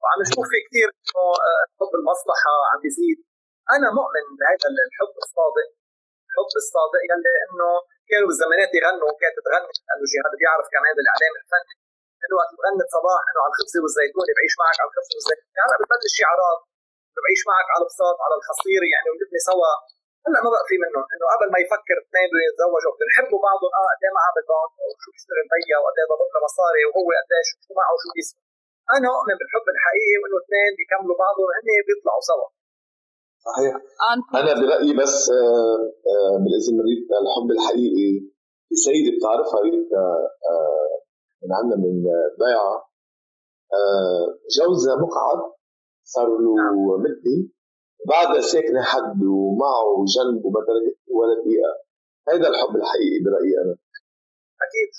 [0.00, 3.18] وعم نشوف في كثير إنه آه، حب المصلحة عم بيزيد
[3.74, 5.68] أنا مؤمن بهذا الحب الصادق.
[6.30, 7.68] الحب الصادق يلي إنه
[8.10, 11.74] كانوا بالزمانات يغنوا كانت تغني لأنه جهاد بيعرف كمان بالاعلام الفني.
[12.22, 15.46] إنه وقت غنت صباح إنه على الخبزة والزيتون بعيش معك على الخبزة والزيتون.
[15.50, 16.60] هلا يعني بتبلش شعارات
[17.24, 19.72] بعيش معك على البساط على الحصيره يعني ونبني سوا.
[20.26, 21.04] هلأ ما بقى في منهم.
[21.12, 24.72] إنه قبل ما يفكر اثنين بده يتزوجوا بده يحبوا بعضهم آه قد إيه معاه بالبنك
[24.88, 28.42] وشو بيشتغل هي وقد إيه ضبط مصاري وهو قد إيش شو معه وشو بيسوي
[28.94, 32.46] أنا أؤمن بالحب الحقيقي وإنه اثنين بيكملوا بعضهم هن بيطلعوا سوا.
[33.46, 33.74] صحيح.
[34.34, 38.12] أنا برأيي بس آه، آه، بالاذن ريت الحب الحقيقي.
[38.68, 40.28] في سيده بتعرفها ريت آه،
[41.42, 42.02] من عندنا من
[42.40, 42.90] ضيعه
[44.56, 45.40] جوزها مقعد
[46.04, 46.76] صار له نعم.
[47.04, 47.38] مده
[48.08, 51.72] بعدها ساكنة حد ومعه جنب وما تركت ولا دقيقة.
[52.28, 53.74] هذا الحب الحقيقي برأيي أنا.
[54.66, 54.92] أكيد.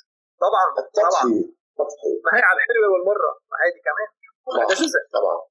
[0.43, 0.65] طبعا
[1.01, 1.23] طبعا.
[2.25, 3.32] ما هي على الحلوة والمرة.
[3.49, 4.10] ما هذه كمان.
[4.63, 5.51] هذا جزء طبعا.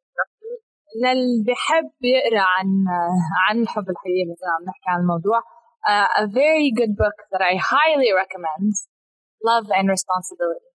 [1.02, 2.68] للي بحب يقرأ عن
[3.48, 5.40] عن الحب الحقيقي مثلا عم نحكي عن الموضوع
[5.88, 8.74] uh, a very good book that I highly recommend.
[9.42, 10.68] Love and Responsibility.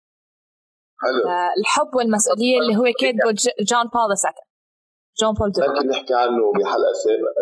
[1.01, 1.23] حلو.
[1.23, 3.31] uh, الحب والمسؤولية اللي هو كاتبه
[3.69, 4.45] John Paul II
[5.19, 5.61] جون بول دو.
[5.61, 7.41] ممكن نحكي عنه بحلقة سابقة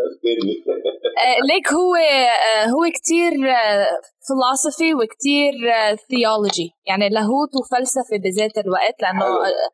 [1.24, 1.96] uh, ليك هو
[2.74, 3.32] هو كتير
[4.28, 5.54] فلسفي وكتير
[6.10, 9.70] theology يعني لاهوت وفلسفة بذات الوقت لأنه آه،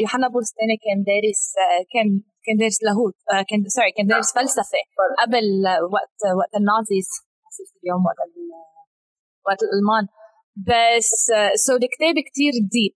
[0.00, 2.08] يوحنا بولس الثاني كان دارس آه، كان
[2.44, 4.82] كان دارس لاهوت آه، كان sorry كان دارس فلسفة
[5.22, 5.46] قبل
[5.94, 7.08] وقت وقت ال Nazis
[7.82, 8.18] اليوم وقت
[9.46, 10.06] وقت الألمان.
[10.68, 11.10] بس
[11.66, 12.94] سو الكتاب كتير deep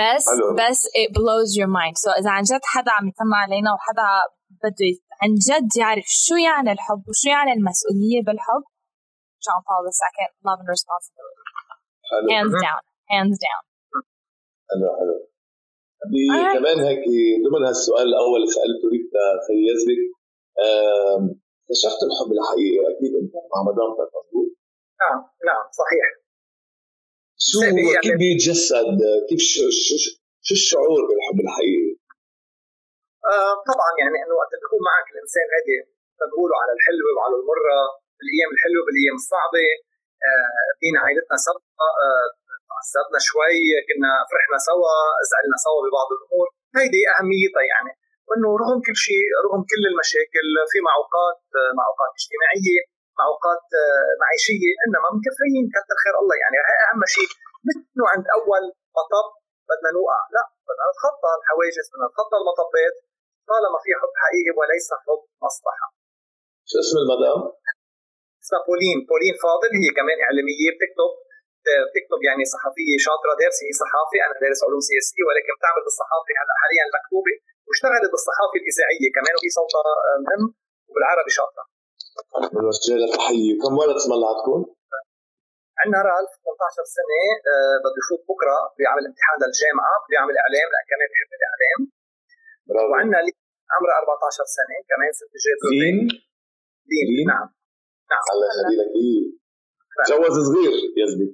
[0.00, 0.26] بس
[0.60, 1.96] بس it blows your mind.
[2.04, 4.08] So إذا عن جد حدا عم يسمع علينا وحدا
[4.62, 8.64] بده عن جد يعرف شو يعني الحب وشو يعني المسؤولية بالحب
[9.44, 11.42] John Paul II Love and Responsibility.
[12.34, 12.82] hands down
[13.14, 13.62] hands down.
[14.70, 15.16] حلو حلو
[16.54, 17.04] كمان هيك
[17.44, 19.10] ضمن هالسؤال الأول اللي سألته لك
[19.46, 19.56] خي
[21.62, 24.50] اكتشفت الحب الحقيقي أكيد أنت مع مدامتك مضبوط
[25.02, 26.06] نعم نعم صحيح.
[27.48, 27.82] شو يعني.
[28.04, 28.98] كيف بيتجسد؟
[29.28, 29.94] كيف شو, شو,
[30.46, 31.92] شو الشعور بالحب الحقيقي؟
[33.32, 35.76] آه طبعا يعني إنه وقت تكون معك الإنسان هذه
[36.18, 37.78] بنقولوا على الحلوة وعلى المرة
[38.16, 39.66] بالأيام الحلوة بالأيام الصعبة
[40.28, 42.26] آه فينا عائلتنا سوا آه
[42.78, 44.94] عصبنا شوي كنا فرحنا سوا
[45.30, 46.48] زعلنا سوا ببعض الأمور.
[46.76, 47.92] هيدي أهميتها يعني.
[48.28, 51.40] وانه رغم كل شيء رغم كل المشاكل في معوقات
[51.80, 52.82] معوقات اجتماعية
[53.20, 53.66] معوقات
[54.22, 56.56] معيشية إنما مكفيين كثر خير الله يعني.
[56.70, 57.30] هي أهم شيء.
[57.66, 58.62] مش انه عند أول
[58.98, 59.28] مطب
[59.68, 60.20] بدنا نوقع.
[60.36, 62.94] لا بدنا نتخطى الحواجز بدنا نتخطى المطبات.
[63.50, 65.86] طالما في حب حقيقي وليس حب مصلحة.
[66.70, 67.40] شو اسم المدام؟
[68.42, 68.98] اسمها بولين.
[69.10, 71.12] بولين فاضل هي كمان إعلامية بتكتب.
[71.86, 76.54] بتكتب يعني صحفيه شاطرة دارسه هي صحافه أنا دارس علوم سياسيه ولكن بتعمل بالصحافه هلا
[76.60, 77.34] حاليا المكتوبه
[77.66, 79.92] واشتغلت بالصحافه الإذاعية كمان وهي صوتها
[80.24, 80.42] مهم
[80.88, 81.64] وبالعربي شاطرة.
[82.54, 84.60] بنوجه لها تحيه، كم ولد الله عندكم؟
[85.80, 87.20] عندنا رالف 18 سنة
[87.50, 91.80] أه بده يفوت بكرة بيعمل امتحان للجامعة بيعمل إعلام لأن كمان بحب الاعلام
[92.90, 93.18] وعندنا
[93.74, 95.98] عمرها 14 سنة كمان ست جاد لين؟
[96.90, 97.48] لين نعم.
[98.12, 98.24] نعم.
[98.32, 99.41] الله يخلي
[99.98, 101.28] لك تجوز صغير يزبي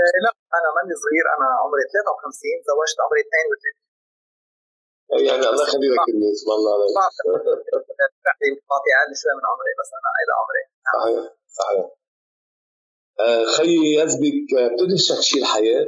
[0.00, 3.84] آه، لا أنا ماني صغير أنا عمري 53 تزوجت عمري 32
[5.26, 6.00] يعني الله يخلي لك
[6.34, 6.94] اسم الله عليك.
[8.70, 10.62] بعطي أقل شوي من عمري بس أنا إلى عمري.
[10.96, 11.24] صحيح
[11.58, 11.86] صحيح.
[13.20, 15.86] آه خيي يزبك بتدهشك شيء الحياة؟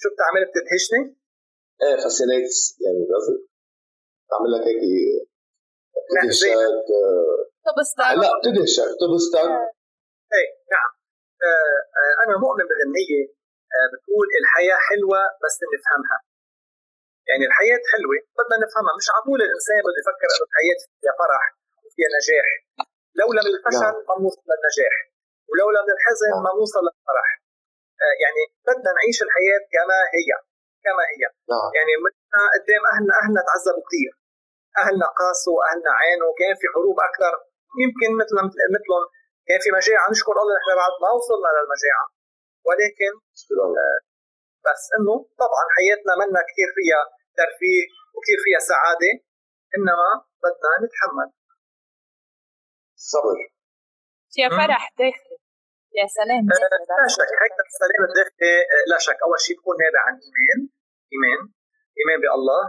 [0.00, 1.02] شو بتعمل؟ بتدهشني؟
[1.82, 3.48] إيه فاسينيتس يعني قصدي.
[4.26, 4.82] بتعمل لك هيك
[6.10, 6.48] بتدهشك
[7.66, 9.50] تبستك لا بتدهشك تبستك
[10.36, 10.90] إيه نعم.
[11.48, 13.24] آه آه أنا مؤمن بغنيه
[13.74, 16.18] آه بتقول الحياة حلوة بس نفهمها
[17.28, 18.92] يعني الحياة حلوة بدنا نفهمها.
[19.00, 21.44] مش عقول الإنسان بده يفكر إنه الحياة فيها فرح
[21.84, 22.48] وفيها نجاح.
[23.20, 24.04] لولا من الفشل نعم.
[24.08, 24.94] ما بنوصل للنجاح.
[25.50, 26.42] ولولا من الحزن نعم.
[26.46, 27.28] ما بنوصل للفرح.
[28.04, 30.28] آه يعني بدنا نعيش الحياة كما هي
[30.84, 31.22] كما هي.
[31.52, 31.68] نعم.
[31.78, 31.92] يعني
[32.56, 34.12] قدام أهلنا أهلنا تعذبوا كثير.
[34.82, 36.30] أهلنا قاسوا أهلنا عانوا.
[36.40, 37.34] كان في حروب أكثر.
[37.82, 38.34] يمكن مثل
[38.76, 39.04] مثلهم
[39.48, 42.06] كان في مجاعه نشكر الله نحن بعد ما وصلنا للمجاعه
[42.68, 43.12] ولكن
[43.84, 43.98] آه
[44.66, 47.02] بس إنه طبعا حياتنا منا كثير فيها
[47.38, 47.82] ترفيه
[48.14, 49.12] وكثير فيها سعادة
[49.76, 50.10] إنما
[50.44, 51.28] بدنا نتحمل.
[53.12, 53.38] صبر.
[54.40, 55.38] يا فرح داخلي.
[55.98, 59.18] يا سلام آه، لا شك هيدا السلام الداخلي آه، لا شك.
[59.26, 60.60] أول شيء بكون نابع عن إيمان.
[61.12, 61.40] إيمان.
[61.98, 62.64] إيمان بالله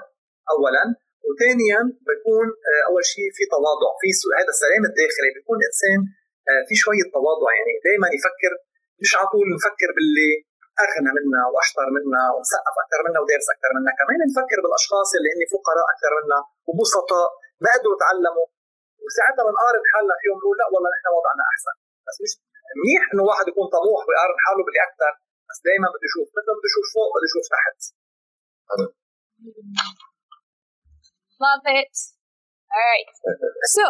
[0.54, 0.86] اولا.
[1.28, 5.30] وثانيا بيكون آه، أول شيء في تواضع في هذا السلام الداخلي.
[5.36, 6.00] بيكون إنسان
[6.68, 7.74] في شوية تواضع يعني.
[7.88, 8.52] دائما يفكر
[9.02, 10.32] مش على طول نفكر باللي
[10.86, 13.92] أغنى منا وأشطر منا ومثقف أكثر منا ودارس أكثر منا.
[14.00, 17.30] كمان نفكر بالأشخاص اللي هن فقراء أكثر منا وبسطاء
[17.64, 18.48] ما قدروا يتعلموا.
[19.04, 21.76] وساعتها بنقارن حالنا فيهم نقول لا والله نحن وضعنا أحسن.
[22.08, 22.34] بس مش
[22.80, 25.12] منيح إنه واحد يكون طموح ويقارن حاله باللي أكثر
[25.50, 27.80] بس دائما بده يشوف مثل بده يشوف فوق بده يشوف تحت.
[31.46, 31.96] Love it.
[32.76, 33.10] All right.
[33.76, 33.86] So,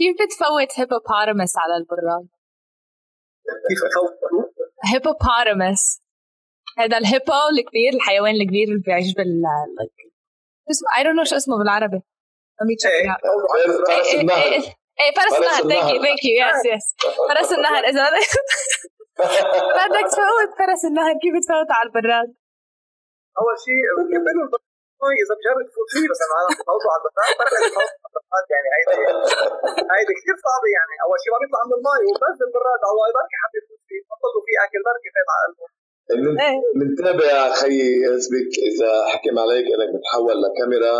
[0.00, 2.28] كيف بتفوت هيبوبارمس على البراد؟
[3.68, 4.12] كيف افوت؟
[4.92, 6.02] هيبوبارمس
[6.78, 9.42] هذا الهيبو الكبير الحيوان الكبير اللي بيعيش بال
[10.70, 12.00] اسمه I don't know شو اسمه بالعربي
[12.60, 14.52] إيه فرس النهر
[15.00, 16.86] إيه فرس النهر thank you thank you yes yes
[17.28, 18.10] فرس النهر اذا
[19.78, 22.28] بدك تفوت فرس النهر كيف تفوت على البراد؟
[23.38, 23.80] اول شيء
[25.22, 28.94] اذا بجرب تفوت فيه بس أنا بفوته على البراد بركة يعني هيدي
[29.92, 30.94] هيدي كثير صعبه يعني.
[31.04, 34.40] أول شيء ما بيطلع من المي وبنزل بالبراد الله بركي حد يفوت فيه بطل له
[34.46, 35.66] في أكل بركي فات على قلبه.
[36.78, 40.96] بنتابع خيي اسبك إذا حكم عليك إنك بتحول لكاميرا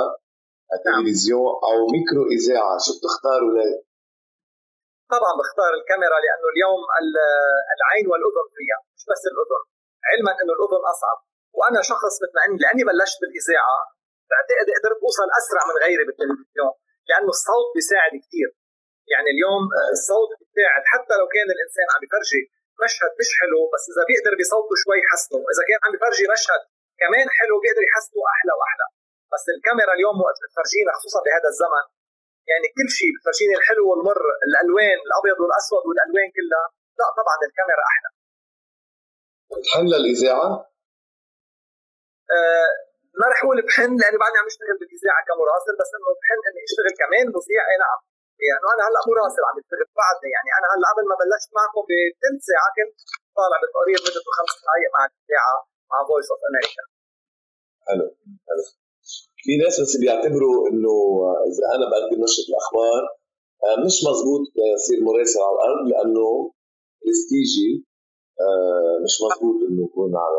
[0.85, 3.77] تلفزيون أو ميكرو إذاعة شو بتختار وليه؟
[5.15, 6.81] طبعا بختار الكاميرا لأنه اليوم
[7.77, 9.63] العين والأذن فيها مش بس الأذن.
[10.11, 11.19] علما إنه الأذن أصعب.
[11.59, 13.81] وأنا شخص مطمئن لأني بلشت بالإذاعة.
[14.31, 16.73] بعتقد قدرت أوصل أسرع من غيري بالتلفزيون
[17.09, 18.49] لأنه الصوت بيساعد كثير
[19.13, 19.63] يعني اليوم
[19.97, 20.83] الصوت بيساعد.
[20.93, 22.43] حتى لو كان الإنسان عم بفرجي
[22.85, 25.43] مشهد مش حلو بس إذا بيقدر بصوته شوي يحسنه.
[25.53, 26.63] إذا كان عم بفرجي مشهد
[27.03, 28.87] كمان حلو بيقدر يحسنه أحلى وأحلى.
[29.33, 31.85] بس الكاميرا اليوم وقت بتفرجينا خصوصا بهذا الزمن
[32.51, 36.67] يعني كل شيء بتفرجيني الحلو والمر الألوان الأبيض والأسود والألوان كلها
[37.01, 38.11] لا طبعا الكاميرا أحلى.
[39.51, 40.69] بتحن للاذاعه؟
[43.21, 46.93] ما رح أقول بحن لأني بعدني عم اشتغل بالإذاعة كمراسل بس إنه بحن إني أشتغل
[47.03, 48.01] كمان مذيع اي نعم.
[48.49, 52.40] يعني أنا هلأ مراسل عم بشتغل بعدني يعني أنا هلأ قبل ما بلشت معكم بثلث
[52.51, 52.97] ساعة كنت
[53.38, 55.57] طالع بتقرير مدته خمس دقائق مع الإذاعة
[55.90, 56.85] مع Voice of America
[57.88, 58.07] حلو
[58.49, 58.64] حلو.
[59.45, 60.95] في ناس بس بيعتبروا إنه
[61.51, 63.03] إذا أنا بقدم نشرة الأخبار
[63.64, 64.43] آه، مش مزبوط
[64.75, 66.27] يصير مراسل على الأرض لأنه
[67.03, 67.73] برستيجي
[68.45, 70.38] آه، مش مزبوط إنه يكون على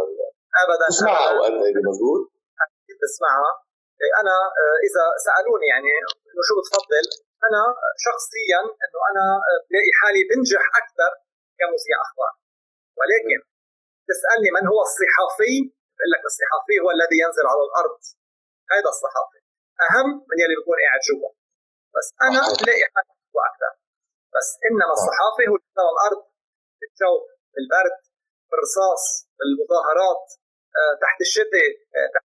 [0.61, 0.87] ابدا.
[0.93, 2.21] تسمعها اوقات هيدي مزبوط؟
[2.63, 3.51] أكيد بسمعها
[4.01, 5.91] إيه، أنا آه، إذا سألوني يعني
[6.29, 7.05] إنه شو بتفضل
[7.47, 7.61] أنا
[8.05, 9.25] شخصيا إنه أنا
[9.67, 11.11] بلاقي حالي بنجح أكثر
[11.59, 12.33] كمذيع أخبار.
[12.99, 13.39] ولكن
[14.09, 15.55] تسالني من هو الصحافي؟
[15.95, 17.99] بقول لك الصحافي هو الذي ينزل على الأرض.
[18.73, 19.39] هذا الصحافي.
[19.85, 21.31] أهم من يلي بيكون قاعد جوا.
[21.95, 23.73] بس أنا بلاقي حالي جوا أكثر.
[24.35, 26.21] بس إنما الصحافي هو اللي على الأرض
[26.79, 27.15] بالجو
[27.53, 27.97] بالبرد
[28.49, 29.03] بالرصاص
[29.37, 30.25] بالمظاهرات.
[31.03, 31.69] تحت الشتاء
[32.15, 32.27] تحت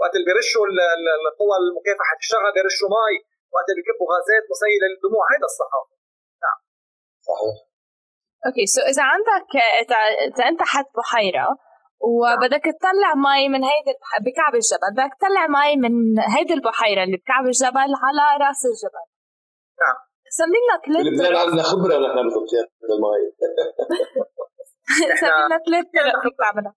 [0.00, 0.64] وقت اللي بيرشوا
[1.26, 3.14] القوى المكافحة الشغب بيرشوا مي
[3.54, 5.94] وقت اللي بيكبوا غازات مسيله للدموع هذا الصحافة.
[6.44, 6.58] نعم.
[7.28, 7.56] صحيح.
[8.46, 9.50] okay so إذا عندك
[9.82, 11.48] إذا أنت حد بحيرة
[12.10, 13.92] وبدك تطلع مي من هيدي
[14.26, 15.94] بكعب الجبل بدك تطلع مي من
[16.34, 19.04] هيدي البحيرة اللي بكعب الجبل على رأس الجبل.
[19.82, 19.98] نعم.
[20.38, 23.22] سمي لك لبنان عندنا خبرة نحن بتطلع المي.
[25.20, 26.74] سمي لك ثلاث طرق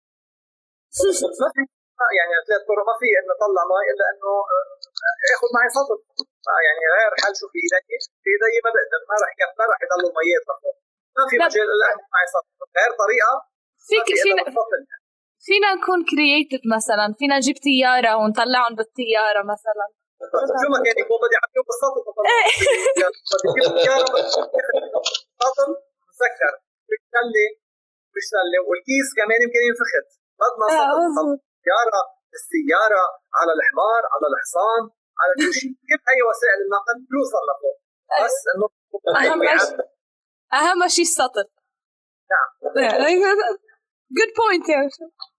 [0.97, 4.31] فيك تعملها يعني ثلاث طرق ما في انه اطلع مي إلا أنه
[5.33, 5.97] اخذ معي سطل
[6.67, 10.09] يعني غير حل شو في ايدي في ايدي ما بقدر ما رح ما رح يضلوا
[10.11, 10.43] الميات
[11.17, 13.33] ما في مجال إلا اخذ معي سطل غير طريقة
[13.89, 14.43] فيك فينا
[15.47, 19.85] فينا نكون creative مثلا فينا نجيب طيارة ونطلعهم بالطيارة مثلا.
[20.61, 22.01] شو ما كان يكون بدي احكيهم بالسطل
[25.41, 25.69] سطل
[26.09, 26.53] مسكر.
[26.89, 27.47] مش سله
[28.15, 32.01] مش سله والكيس كمان يمكن ينفخت قد ما السيارة
[32.37, 33.03] السيارة
[33.39, 34.81] على الحمار على الحصان
[35.21, 35.71] على كل شيء.
[35.89, 37.77] كل أي وسائل النقل؟ بيوصل لفوق
[38.23, 38.67] بس إنه
[39.21, 39.77] أهم شيء
[40.53, 41.47] أهم شيء السطل
[42.33, 42.49] نعم.
[44.17, 44.77] good point يا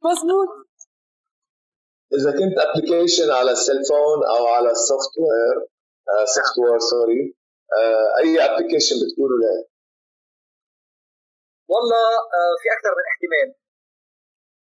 [0.04, 0.50] مضبوط
[2.16, 7.36] إذا كنت application على ال cellphone أو على ال software software sorry
[8.18, 9.72] أي application بتقولوا له
[11.72, 12.06] والله
[12.38, 13.61] آه، في أكثر من احتمال.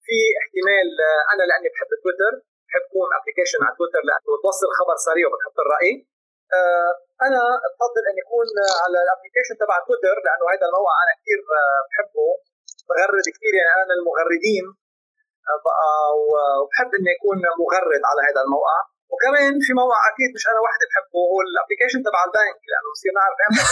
[0.09, 2.33] في احتمال آه، أنا لأني بحب تويتر
[2.67, 5.93] بحب كون application على تويتر لأنه بتوصل خبر سريع وبتحط الرأي.
[6.57, 6.91] آه،
[7.27, 7.41] أنا
[7.73, 8.47] بفضل أن يكون
[8.83, 11.39] على ال application تبع تويتر لأنه هذا الموقع أنا كثير
[11.89, 12.29] بحبه.
[12.87, 14.65] بغرد كثير يعني أنا من المغردين
[15.65, 15.91] بقى
[16.29, 18.79] وبحب إني أكون مغرد على هذا الموقع.
[19.11, 23.11] وكمان في موقع أكيد مش أنا وحدي بحبه هو ال application تبع البنك لأنه بصير
[23.19, 23.63] نعرف إمتى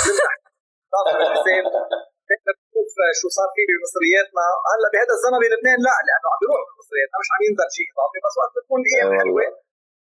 [2.27, 7.15] الحساب نشوف شو صار في بمصرياتنا هلأ بهذا الزمن بلبنان لا لأنه عم بيروح بمصرياتنا
[7.21, 7.87] مش عم ينزل شيء.
[7.93, 9.19] اضافي بس وقت بتكون الأيام آه.
[9.19, 9.45] حلوة.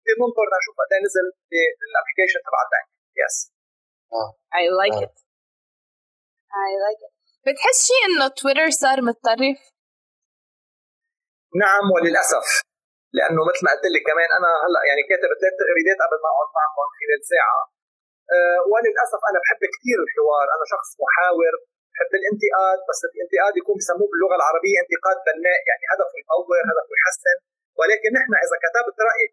[0.01, 2.87] بصير ننطر نشوف قد إيه نزل بال application تبع البنك.
[3.23, 3.37] yes
[4.61, 5.15] I like it.
[6.69, 7.15] I like it.
[7.47, 9.61] بتحسي إنه تويتر صار متطرف؟
[11.63, 12.47] نعم وللأسف.
[13.17, 16.51] لأنه مثل ما قلت لك كمان أنا هلأ يعني كاتب ثلاث تغريدات قبل ما أقعد
[16.59, 17.61] معكم خلال ساعة.
[18.35, 20.47] أه وللأسف أنا بحب كثير الحوار.
[20.55, 21.55] أنا شخص محاور.
[22.01, 27.39] بحب الانتقاد بس الانتقاد يكون بسموه باللغة العربية انتقاد بناء يعني هدفه يطور هدفه يحسن.
[27.79, 29.27] ولكن نحن إذا كتبت رأي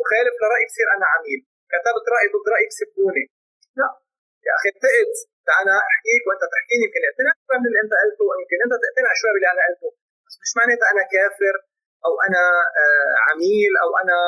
[0.00, 1.40] مخالف لرايي بصير أنا عميل.
[1.74, 3.24] كتبت رأي ضد رايي بسبوني.
[3.80, 3.88] لا.
[4.46, 5.12] يا أخي اتقد
[5.62, 9.30] أنا أحكيك وأنت تحكيني يمكن اقتنع شوي من اللي أنت قلته يمكن أنت تقتنع شوي
[9.34, 9.88] باللي أنا قلته.
[10.26, 11.54] بس مش معناتها أنا كافر
[12.06, 12.44] أو أنا
[12.80, 14.18] آه، عميل أو أنا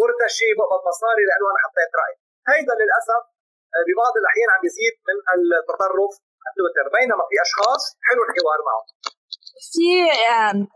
[0.00, 2.14] مرتشي بقبض مصاري لأنه أنا حطيت رأي.
[2.50, 3.22] هيدا للأسف
[3.74, 6.12] آه، ببعض الأحيان عم يزيد من التطرف
[6.56, 8.86] تويتر بينما في أشخاص حلو الحوار معهم.
[9.72, 9.86] في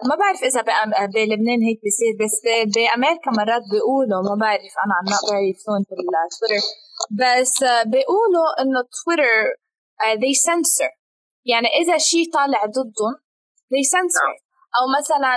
[0.09, 0.61] ما بعرف إذا
[1.15, 2.37] بلبنان هيك بيصير بس
[2.75, 6.63] بأمريكا مرات بيقولوا ما بعرف أنا عم بعرف شلون بالتويتر
[7.21, 9.33] بس آه، بيقولوا إنه تويتر
[10.23, 10.91] they censor.
[11.45, 13.15] يعني إذا شيء طالع ضدهم
[13.73, 14.27] they censor.
[14.27, 14.39] نعم.
[14.79, 15.35] أو مثلا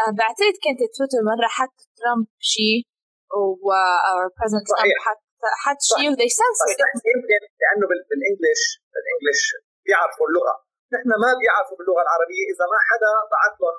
[0.00, 2.80] آه، بعتقد كانت تويتر مرة حط ترامب شيء
[3.64, 3.68] و
[4.38, 5.22] president ترامب حط
[5.64, 6.68] حط شيء وذي سنسر
[7.12, 9.42] يمكن لأنه بال English بال English
[9.84, 10.54] بيعرفوا اللغة.
[10.94, 12.44] نحن ما بيعرفوا باللغة العربية.
[12.52, 13.78] إذا ما حدا بعث لهم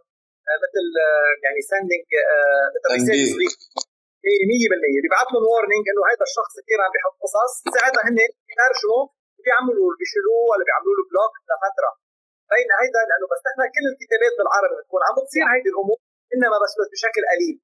[0.49, 2.07] آه، مثل آه، يعني sending
[2.73, 3.55] مثل رساله صغيره
[4.23, 7.53] 100% بيبعث لهم warning إنه هذا الشخص كثير عم بيحط قصص.
[7.75, 9.03] ساعتها هن بيترجموا
[9.43, 11.91] بيعملوا بيشيلوه ولا بيعملوا له block لفترة.
[12.51, 15.99] بين هيدا لأنه بس نحن كل الكتابات بالعربي بتكون عم بتصير هيدي الأمور
[16.33, 17.55] إنما بس بشكل قليل.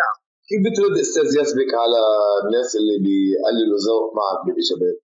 [0.00, 0.16] نعم.
[0.48, 2.00] كيف بترد أستاذ يسبك على
[2.42, 4.98] الناس اللي بيقللوا ذوق معك بالإجابات؟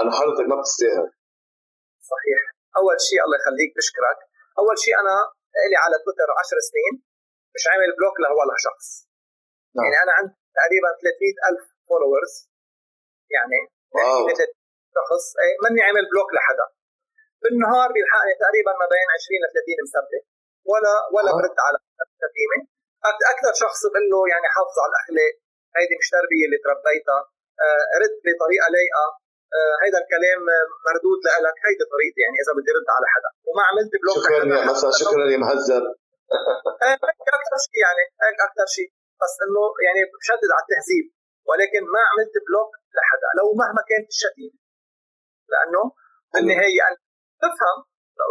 [0.00, 1.08] أنا حضرتك ما بتستاهل.
[2.12, 2.40] صحيح.
[2.80, 4.18] أول شيء الله يخليك بشكرك.
[4.60, 5.16] أول شيء أنا
[5.70, 6.94] لي على تويتر 10 سنين
[7.54, 8.86] مش عامل block لولا شخص.
[9.74, 9.84] نعم.
[9.84, 12.34] يعني أنا عندي تقريبا 300 ألف followers
[13.36, 13.58] يعني
[13.94, 14.22] wow.
[14.98, 15.24] شخص.
[15.42, 16.66] إيه، ماني عامل block لحدا.
[17.42, 20.20] بالنهار بيلحقني تقريبا ما بين 20 ل 30 مسبة
[20.70, 21.76] ولا ولا برد على
[22.24, 22.60] تقييمي.
[23.32, 25.34] أكثر شخص بقول له يعني حافظ على الاخلاق
[25.76, 27.20] هيدي مش تربية اللي تربيتها.
[27.64, 29.06] آه، رد بطريقة لايقة.
[29.56, 30.40] آه، هيدا الكلام
[30.86, 33.30] مردود لك هيدي طريقتي يعني إذا بدي رد على حدا.
[33.48, 34.90] وما عملت block شكرا يا حسن.
[35.02, 35.84] شكرا يا مهذب.
[37.38, 38.04] أكثر شيء يعني.
[38.22, 38.90] هيك أكثر شيء
[39.22, 41.06] بس إنه يعني بشدد على التهذيب.
[41.48, 43.28] ولكن ما عملت block لحدا.
[43.38, 44.58] لو مهما كانت الشتيمه
[45.52, 45.82] لأنه
[46.32, 46.98] بالنهاية أنا
[47.42, 47.78] بفهم.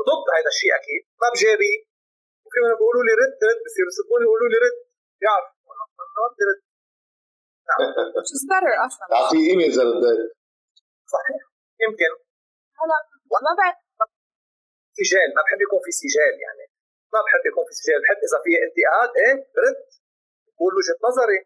[0.10, 1.02] ضد هذا الشيء أكيد.
[1.22, 1.89] ما بجابي.
[2.50, 4.78] وفي من بيقولوا لي رد رد بصيروا يسبوني يقولوا لي رد.
[6.32, 6.62] بدي رد
[8.38, 10.20] is better أصلا اعطيه ايميل اذا بدك
[11.16, 11.42] صحيح.
[11.84, 12.12] يمكن.
[12.80, 12.98] هلا
[13.46, 13.78] ما بعرف
[15.00, 16.66] سجال ما بحب يكون في سجال يعني.
[17.14, 19.80] ما بحب يكون في سجال بحب إذا في انتقاد إيه رد.
[20.56, 21.40] بقول وجهة نظري.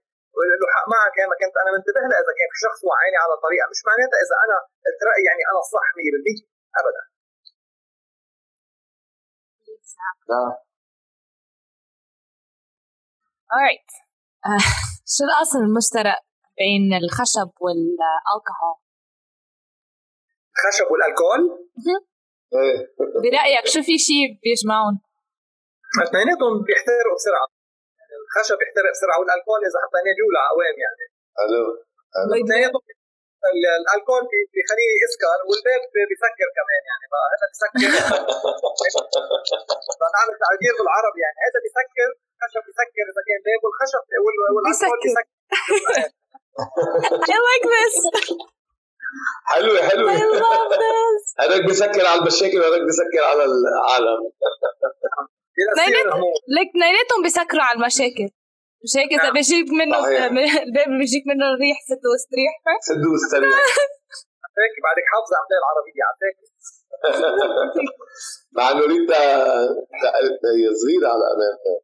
[0.61, 3.65] له حق معك ما كنت أنا منتبه لها إذا كان في شخص وعيني على طريقة.
[3.73, 6.37] مش معناتها إذا أنا قلت رايي يعني أنا صح 100%
[6.79, 7.03] ابدا.
[10.31, 10.53] نعم.
[13.53, 13.89] Alright
[14.47, 14.65] uh,
[15.13, 16.19] شو الأصل المشترك
[16.59, 18.77] بين الخشب والألكحول؟
[20.53, 21.41] الخشب والالكول؟
[23.23, 24.95] برأيك شو في شيء بيجمعهم؟
[26.05, 27.47] اثنيناتهم بيحترقوا بسرعة
[28.23, 31.05] الخشب بيحترق بسرعة والالكول إذا حطيناه بيولع عوام يعني
[31.41, 31.61] ألو
[32.43, 32.81] اثنيناتهم
[33.51, 37.05] الالكول بيخليه يسكر والباب بيسكر كمان يعني.
[37.11, 37.89] فهذا بيسكر
[39.99, 41.37] فنعمل تعبير بالعربي يعني.
[41.45, 45.33] هذا بيسكر الخشب بيسكر إذا كان باب والخشب والالكول بيسكر
[47.33, 47.95] I like this
[49.45, 50.11] حلوة حلوة
[51.39, 54.31] هذاك بيسكر على المشاكل وهذاك بيسكر على العالم.
[56.47, 58.29] لك اثنيناتهم بيسكروا على المشاكل.
[58.83, 59.33] مش هيك إذا نعم.
[59.33, 59.97] بيجيك منه
[60.67, 62.53] الباب بيجيك منه الريح سد واستريح
[62.89, 63.57] سد واستريح
[64.59, 66.49] هيك بعدك حافظة على العربية فكره
[68.57, 69.21] مع إنه ريتا
[70.57, 71.75] هي صغيره على أمانة.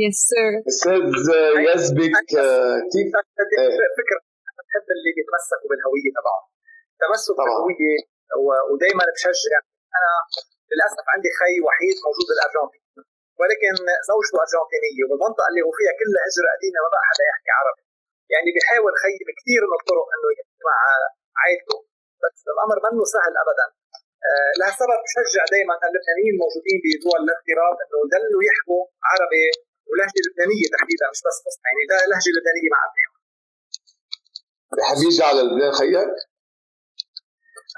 [0.00, 1.02] يس سير أستاذ
[1.68, 2.16] يسبك
[2.92, 3.08] كيف؟
[4.00, 4.20] فكرة
[4.66, 6.46] بحب اللي بيتمسكوا بالهوية تبعهم
[7.00, 7.98] تمسك بالهوية
[8.70, 9.60] ودائما بشجع.
[9.98, 10.12] أنا
[10.70, 12.81] للأسف عندي خي وحيد موجود بالارجنتين
[13.42, 13.74] ولكن
[14.10, 17.82] زوجته ارجنتينيه والمنطقة اللي هو فيها كلها هجرة قديمة ما بقى حدا يحكي عربي.
[18.32, 20.76] يعني بيحاول خي بكثير من الطرق إنه يحكي مع
[21.40, 21.78] عائلته.
[22.22, 23.66] بس الأمر منه سهل ابدا.
[24.28, 29.46] آه، لها سبب بشجع دائما اللبنانيين الموجودين بدول الاغتراب إنه يضلوا يحكوا عربي
[29.88, 33.14] ولهجة لبنانية تحديدا مش بس قصه يعني ده لهجة لبنانية مع أبنائهم.
[34.76, 36.10] بحب يجي على لبنان خيك؟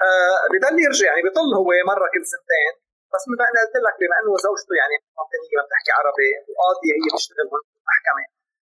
[0.07, 1.07] آه بضل يرجع.
[1.09, 2.73] يعني بيطل هو مرة كل سنتين.
[3.15, 6.93] بس مثل ما أنا قلت لك بما إنه زوجته يعني مواطنيه ما بتحكي عربي وقاضيه
[6.97, 8.23] هي بتشتغل هون في المحكمة.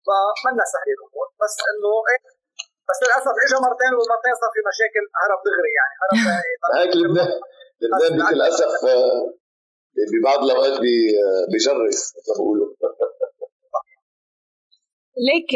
[0.06, 1.26] فمنا سهله الأمور.
[1.42, 2.20] بس إنه إيه
[2.88, 6.18] بس للأسف اجى مرتين والمرتين صار في مشاكل هرب دغري يعني هرب
[6.78, 7.30] هيك لبنان
[7.82, 9.22] لبنان بكل اسف آه،
[10.10, 10.76] ببعض الأوقات
[11.52, 12.68] بجرس مثل ما بيقولوا.
[15.26, 15.50] ليك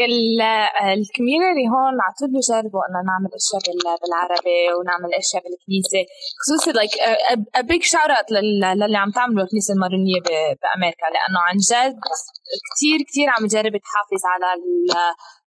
[0.93, 3.63] ال community هون على طول بيجربوا انه نعمل أشياء
[4.03, 6.03] بالعربي ونعمل أشياء بالكنيسة.
[6.41, 6.95] خصوصي like
[7.61, 10.21] a big shout out للي عم تعمله الكنيسه المارونيه
[10.61, 11.07] بأمريكا.
[11.15, 11.97] لأنه عن جد
[12.73, 14.47] كثير كثير عم تجرب تحافظ على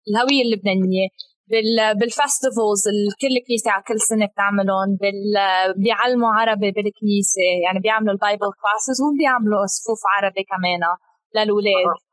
[0.09, 1.09] الهوية اللبنانية.
[1.99, 2.85] بال festivals
[3.21, 4.91] كل كنيسة على كل سنة بتعملهم.
[5.83, 7.47] بيعلموا عربي بالكنيسة.
[7.65, 10.83] يعني بيعملوا ال Bible classes وبيعملوا صفوف عربي كمان
[11.37, 12.04] للاولاد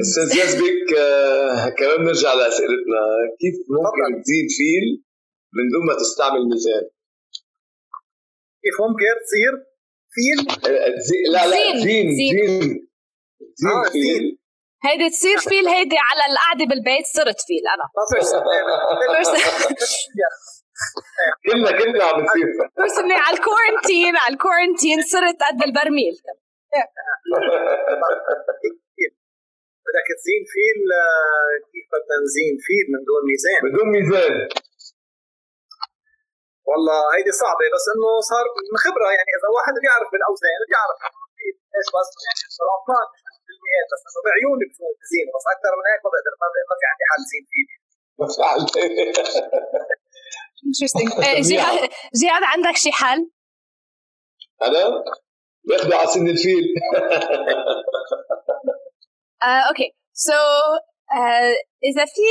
[0.00, 3.00] أستاذ يزبك آه كمان نرجع لأسئلتنا.
[3.40, 4.86] كيف ممكن تزين فيل
[5.56, 6.84] من دون ما تستعمل ميزان؟
[8.62, 9.52] كيف ممكن تصير
[10.14, 10.38] فيل؟
[10.72, 10.88] آه،
[11.32, 12.16] لا لا زين زين.
[12.16, 12.88] زين,
[13.70, 14.38] آه فيل.
[14.84, 17.86] هيدي تصير فيل هيدي على القعدة بالبيت صرت فيل أنا.
[21.46, 22.46] كلنا كلنا عم نصير.
[22.78, 26.14] personally على ال quarantine على ال quarantine صرت قد البرميل.
[29.88, 30.80] بدك تزين فيل
[31.70, 33.60] كيف بدنا نزين؟ فيل من دون ميزان.
[33.66, 34.34] من دون ميزان.
[36.68, 40.98] والله هيدي صعبة بس إنه صار من خبرة يعني إذا واحد بيعرف بالاوزان بيعرف
[41.76, 43.10] إيش بس يعني العطلات
[43.46, 46.46] بالمئات بس إنه بعيوني بتكون تزين بس أكثر من هيك ما بقدر ما
[46.80, 47.68] في عندي حل زين فيل
[50.66, 51.08] interesting
[51.50, 53.20] جهاد جهاد عندك شي حل؟
[54.62, 55.04] أنا؟
[55.64, 56.64] باخذ على سن الفيل.
[59.42, 59.88] آه، okay.
[60.26, 60.40] so
[61.18, 61.54] آه،
[61.88, 62.28] إذا في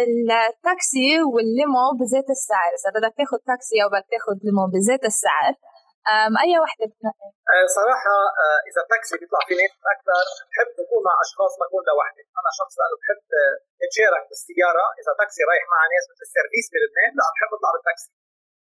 [0.00, 5.54] التاكسي وال limo بذات السعر إذا بدك تاخذ تاكسي أو بدك تاخذ ليمو بذات السعر
[6.44, 8.16] أي وحدة بتنقي؟ آه، صراحة
[8.68, 12.74] إذا التاكسي بيطلع في ناس أكثر بحب اكون مع أشخاص ما اكون لوحدي، أنا شخص
[12.78, 13.24] لأنه بحب
[13.84, 18.10] أتشارك بالسيارة، إذا تاكسي رايح مع ناس مثل السيرفيس بلبنان لا بحب أطلع بالتاكسي.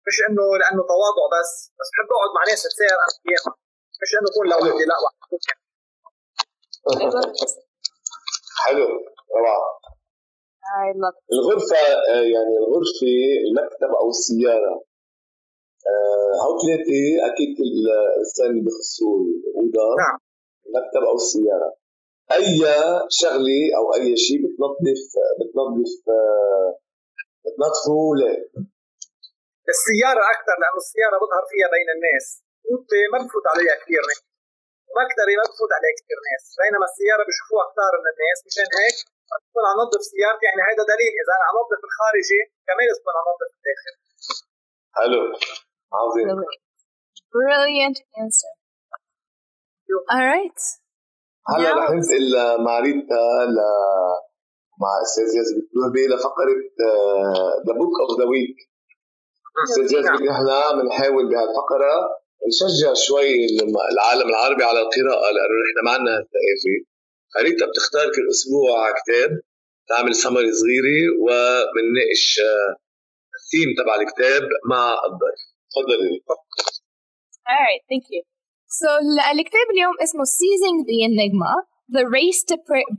[0.08, 3.54] مش إنه لأنه تواضع بس بس بحب أقعد مع ناس تسير أنا
[4.02, 5.38] مش إنه أكون لوحدي لا وحدي.
[8.66, 8.88] حلو.
[9.38, 9.82] روعة.
[11.34, 11.78] الغرفة
[12.10, 13.14] آه، يعني الغرفة
[13.48, 14.76] المكتب أو السيارة
[15.92, 17.76] آه، هو ثلاثة أكيد كل
[18.20, 19.96] إنسان بخصوص الأوضة.
[20.04, 20.18] نعم.
[20.68, 21.70] المكتب أو السيارة
[22.38, 22.60] أي
[23.22, 25.02] شغلة أو أي شيء بتنظف
[25.40, 26.70] بتنظف آه،
[27.44, 28.38] بتنظفه؟ ليه؟
[29.74, 32.26] السيارة أكثر لأنه السيارة بظهر فيها بين الناس.
[32.72, 34.04] أوضتي ما بفوت عليها كثير.
[34.92, 36.44] ناس مكتبي ما بفوت عليه كثير ناس.
[36.62, 38.40] بينما السيارة بشوفوها كثار من الناس.
[38.48, 38.98] مشان هيك
[39.44, 40.44] بكون عم نظف سيارتي.
[40.48, 43.94] يعني هذا دليل إذا أنا عم نظف الخارجي كمان لازم عم نظف الداخل
[44.98, 45.22] حلو.
[46.00, 46.28] عظيم.
[47.36, 47.98] Brilliant.
[48.22, 48.54] Answer.
[50.14, 50.62] All right.
[51.50, 53.24] هلا رح ننتقل مع ريتا
[53.56, 53.58] ل
[54.82, 56.62] مع أستاذ ياسر بتوهبي لفقرة
[57.68, 58.58] the book of the week
[59.64, 63.30] أستاذ ياسر نحن بنحاول بهالفقرة نشجع شوي
[63.94, 66.76] العالم العربي على القراءة لأنه نحن ما عندنا هالثقافه
[67.44, 69.32] ريتا بتختار كل أسبوع كتاب
[69.90, 72.26] تعمل سمري صغيرة وبنناقش
[73.38, 76.22] الثيم تبع الكتاب مع الضيف تفضلي.
[77.52, 78.22] Alright, thank you.
[78.80, 78.90] So
[79.32, 81.54] الكتاب اليوم اسمه Seizing the Enigma
[81.98, 82.56] The Race to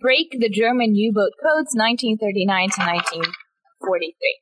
[0.07, 4.42] Break the German U-Boat Codes 1939 to 1943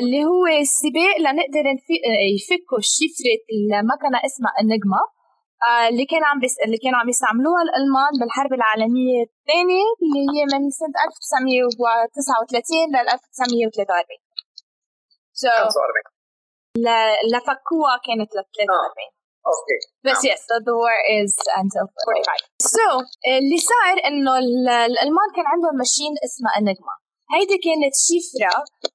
[0.00, 1.64] اللي هو السباق لنقدر
[2.36, 5.02] يفكوا شفرة المكنة اسمها النجمة
[5.68, 10.42] آه، اللي كان عم بس اللي كانوا عم يستعملوها الألمان بالحرب العالمية الثانية اللي هي
[10.52, 14.18] من سنة 1939 لل 1943
[15.42, 16.10] so 45
[17.32, 19.20] لفكوها كانت لل 43
[19.50, 19.78] okay.
[20.06, 22.38] بس yes the war is until 45
[22.76, 22.88] so
[23.34, 24.32] اللي صار إنه
[24.90, 26.94] الألمان كان عندهم machine اسمها ال Enigma.
[27.32, 28.54] هيدي كانت شفرة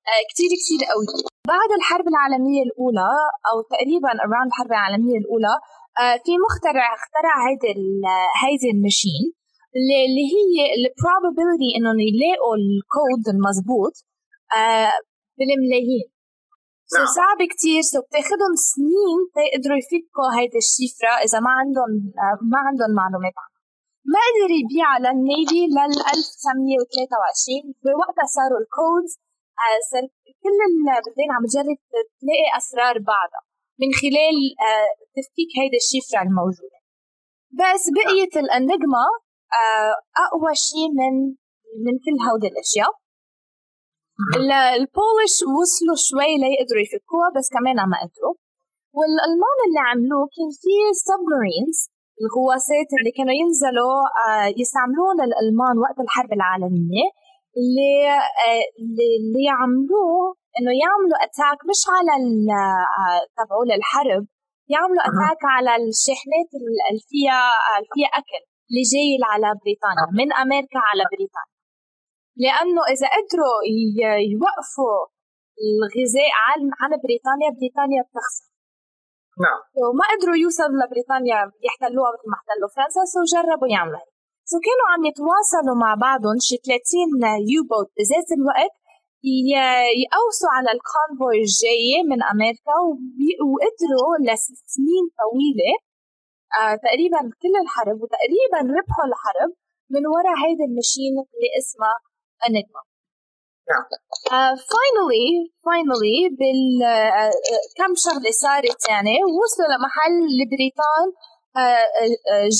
[0.09, 1.15] آه، كتير كتير قوية
[1.53, 3.11] بعد الحرب العالمية الأولى
[3.49, 5.55] أو تقريبا around الحرب العالمية الأولى
[6.01, 7.71] آه، في مخترع اخترع هيدي
[8.41, 9.25] هيدي ال machine
[9.77, 13.95] اللي هي ال probability إنهم يلاقوا الكود المضبوط
[14.57, 14.97] آه،
[15.37, 16.07] بالملايين.
[16.91, 17.15] so نعم.
[17.17, 17.81] صعب كتير.
[17.91, 21.91] so بتاخدهم سنين تيقدروا يفكوا هيدي الشفرة إذا ما عندهم
[22.51, 23.54] ما عندهم معلومات عنها.
[24.13, 29.13] ما قدر يبيعها لل navy لل 1923 بوقتها صاروا ال codes
[29.63, 30.05] آه، صار
[30.43, 31.79] كل البلدان عم تجرب
[32.21, 33.43] تلاقي أسرار بعضها
[33.81, 34.37] من خلال
[34.67, 36.79] آه، تفكيك هيدا الشفرة الموجودة.
[37.59, 39.05] بس بقية ال Enigma
[39.59, 39.93] آه،
[40.25, 41.13] أقوى شيء من
[41.85, 42.91] من كل هودي الأشياء.
[44.79, 48.35] ال Polish وصلوا شوي ليقدروا يفكوها بس كمان ما قدروا
[48.97, 50.75] والألمان اللي عملوه كان في
[51.07, 51.77] submarines
[52.21, 57.05] الغواصات اللي كانوا ينزلوا آه، يستعملون الألمان وقت الحرب العالمية
[57.57, 57.93] اللي
[59.19, 60.21] اللي يعملوه
[60.57, 62.13] إنه يعملوا attack مش على
[63.37, 64.23] تبعوا للحرب
[64.73, 67.41] يعملوا attack على الشاحنات اللي فيها
[67.93, 71.55] فيها أكل اللي جاي على بريطانيا من أمريكا على بريطانيا.
[72.43, 73.57] لأنه إذا قدروا
[74.33, 74.99] يوقفوا
[75.65, 76.59] الغذاء عن
[77.05, 78.45] بريطانيا بريطانيا بتخسر.
[79.43, 79.59] نعم.
[79.79, 84.05] وما قدروا يوصلوا لبريطانيا يحتلوها مثل ما احتلوا فرنسا so جربوا يعملوا
[84.51, 88.75] so كانوا عم يتواصلوا مع بعضهم شي 30 U-boat بذات الوقت
[90.03, 92.75] يقوسوا على ال convoy الجاية من أمريكا
[93.49, 95.73] وقدروا لسنين طويلة
[96.59, 99.51] آه تقريبا كل الحرب وتقريبا ربحوا الحرب
[99.93, 101.97] من وراء هيدي ال machine اللي اسمها
[104.69, 105.29] finally
[105.65, 106.63] finally بال
[106.95, 107.33] uh,
[107.77, 111.05] كم شغله صارت يعني وصلوا لمحل البريطان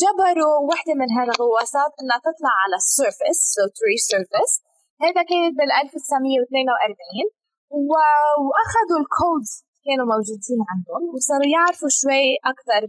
[0.02, 4.52] جبروا وحدة من هالغواصات إنها تطلع على ال surface so ت resurface
[5.04, 7.30] هذا كانت بال 1942
[7.90, 9.52] وأخذوا ال codes
[9.86, 12.82] كانوا موجودين عندهم وصاروا يعرفوا شوي أكثر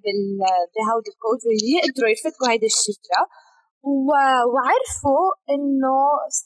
[0.75, 3.23] بهودي الكود ويقدروا يفكوا هيدي الشفره
[4.53, 5.99] وعرفوا إنه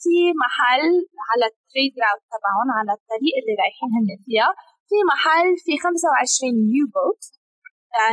[0.02, 0.92] في محل
[1.28, 4.50] على ال trade route تبعهم على الطريق اللي رايحين هن فيها.
[4.88, 7.22] في محل في 25 U-boat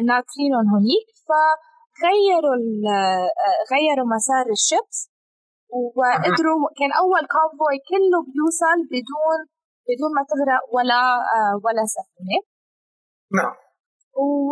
[0.09, 2.57] ناطرينهم هونيك فغيروا
[3.71, 4.99] غيروا مسار ال ships.
[5.97, 9.39] وقدروا كان أول convoy كله بيوصل بدون
[9.87, 11.01] بدون ما تغرق ولا
[11.35, 12.39] آه، ولا سفينة.
[13.37, 13.55] نعم.
[14.17, 14.51] و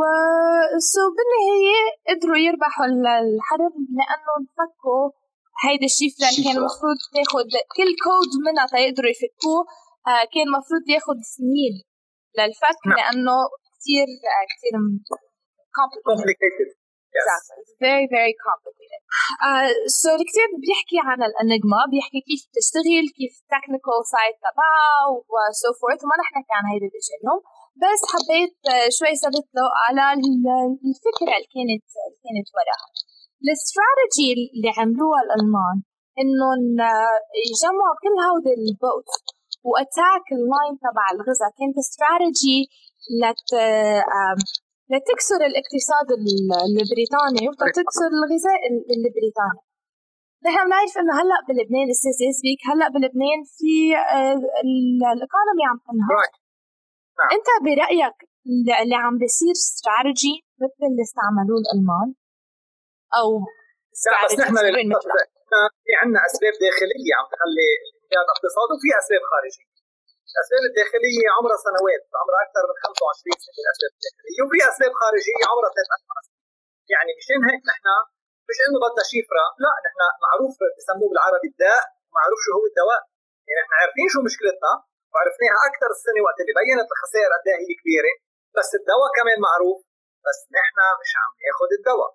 [0.91, 5.05] so بالنهاية قدروا يربحوا الحرب لأنه فكوا
[5.63, 7.47] هيدي الشفرة اللي كان المفروض تاخد
[7.77, 9.61] كل كود منها تيقدروا يفكوه
[10.07, 11.75] آه، كان المفروض ياخد سنين
[12.37, 12.97] للفك نعم.
[12.97, 13.37] لأنه
[13.75, 14.73] كثير آه، كثير
[15.79, 16.69] complicated
[17.15, 17.63] Exactly.
[17.63, 19.01] It's very very complicated.
[19.47, 24.95] Uh, so الكتاب بيحكي عن الانجما بيحكي كيف بتشتغل كيف technical side تبعها
[25.31, 27.41] و so forth وما رح نحكي عن هيدي الاشياء اليوم
[27.83, 30.05] بس حبيت uh, شوي سبت له على
[30.89, 32.89] الفكرة اللي كانت اللي كانت وراها.
[33.43, 35.77] الاستراتيجي اللي عملوها الألمان
[36.21, 37.19] انهم uh,
[37.49, 39.09] يجمعوا كل هودي البوت
[39.69, 41.47] و attack ال line تبع الغذا.
[41.57, 42.59] كانت استراتيجي
[43.21, 43.49] لت
[44.15, 44.39] um,
[44.91, 46.07] لتكسر الاقتصاد
[46.79, 48.61] البريطاني وتكسر الغذاء
[48.95, 49.61] البريطاني.
[50.45, 52.13] نحن بنعرف إنه هلأ بلبنان أستاذ
[52.69, 53.73] هلأ بلبنان في
[54.17, 54.39] آه،
[55.13, 56.29] ال economy عم تنهار.
[57.19, 57.29] نعم.
[57.35, 58.17] أنت برأيك
[58.81, 62.09] اللي عم بيصير استراتيجي مثل اللي استعملوه الألمان؟
[63.19, 63.27] أو
[64.25, 64.55] بس نحن
[65.85, 67.69] في عندنا أسباب داخلية عم تخلي
[68.25, 69.67] الاقتصاد وفي أسباب خارجية.
[70.31, 75.71] الأسباب الداخلية عمرها سنوات عمرها أكثر من 25 سنة الأسباب الداخلية وفي أسباب خارجية عمرها
[75.77, 75.89] ثلاث
[76.25, 76.45] سنين.
[76.93, 77.87] يعني مشان هيك نحن
[78.49, 81.83] مش انه بدنا شفرة لا نحن معروف بسموه بالعربي الداء
[82.17, 83.01] معروف شو هو الدواء.
[83.47, 84.71] يعني نحن عارفين شو مشكلتنا
[85.15, 88.13] وعرفناها أكثر السنة وقت اللي بينت الخسائر قد إيه هي كبيرة.
[88.57, 89.79] بس الدواء كمان معروف.
[90.25, 92.11] بس نحن مش عم ناخذ الدواء.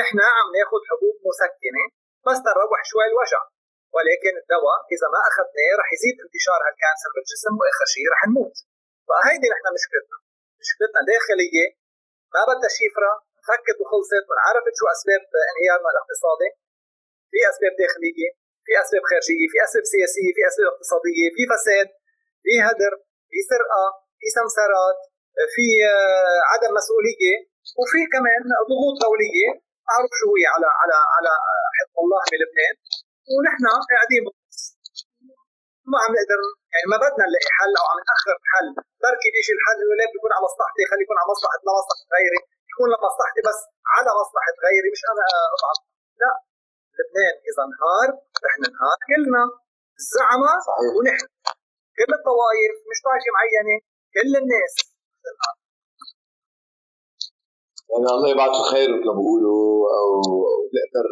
[0.00, 1.84] نحن عم ناخذ حبوب مسكنة
[2.26, 3.42] بس تروح شوي الوجع.
[3.94, 8.56] ولكن الدواء إذا ما أخذناه رح يزيد انتشار هالكانسر بالجسم وآخر شيء رح نموت.
[9.08, 10.18] فهيدي نحن مشكلتنا.
[10.62, 11.66] مشكلتنا داخلية.
[12.34, 13.12] ما بدها شفره
[13.46, 14.24] فكت وخلصت.
[14.28, 15.22] وانعرفت شو أسباب
[15.52, 16.50] انهيارنا الاقتصادي.
[17.30, 18.30] في أسباب داخلية
[18.66, 21.88] في أسباب خارجية في أسباب سياسية في أسباب اقتصادية في فساد.
[22.46, 22.92] في هدر
[23.30, 23.84] في سرقة
[24.20, 24.98] في سمسرات
[25.54, 27.36] في آه، عدم مسؤولية.
[27.80, 29.50] وفي كمان ضغوط دوليه
[29.92, 31.32] أعرف شو هي على على على
[31.76, 32.74] حزب الله بلبنان
[33.32, 34.22] ونحن قاعدين
[35.90, 36.40] ما عم نقدر
[36.72, 38.66] يعني ما بدنا نلاقي حل أو عم نأخر حل.
[39.02, 40.82] بركي بيجي الحل انه لا بيكون على مصلحتي.
[40.90, 42.40] خلي يكون على مصلحة لمصلحه غيري.
[42.72, 43.60] يكون لمصلحتي بس
[43.94, 45.24] على مصلحة غيري مش أنا
[45.54, 45.78] اضعف
[46.22, 46.32] لا.
[46.96, 48.08] لبنان إذا انهار
[48.44, 49.44] رح ننهار كلنا.
[50.00, 50.58] الزعماء
[50.96, 51.26] ونحن.
[51.98, 53.76] كل الطوائف مش طائفه معينة
[54.16, 54.74] كل الناس.
[57.90, 59.64] يعني الله يبعث خير مثل ما بيقولوا
[59.98, 60.08] أو
[60.76, 61.06] نقدر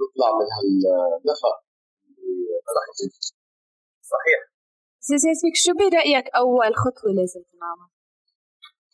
[0.00, 1.56] نطلع من هالنفق
[4.12, 4.40] صحيح.
[5.08, 7.88] سيسيك شو برأيك أول خطوة لازم تنعمل؟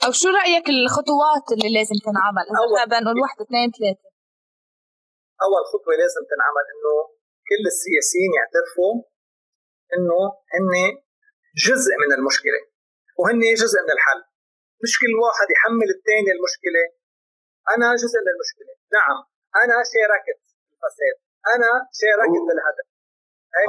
[0.04, 4.08] أو شو رأيك الخطوات اللي لازم تنعمل؟ إذا بنقول واحد اثنين ثلاثة.
[5.44, 6.94] أول خطوة لازم تنعمل إنه
[7.48, 8.94] كل السياسيين يعترفوا
[9.94, 10.20] إنه
[10.54, 10.72] هن
[11.66, 12.60] جزء من المشكلة
[13.18, 14.20] وهن جزء من الحل.
[14.82, 16.82] مش كل واحد يحمل الثاني المشكلة.
[17.74, 18.72] أنا جزء من المشكلة.
[18.96, 19.18] نعم
[19.62, 20.40] أنا شاركت
[20.72, 21.16] الفساد
[21.54, 21.70] أنا
[22.00, 22.86] شاركت بالهدف.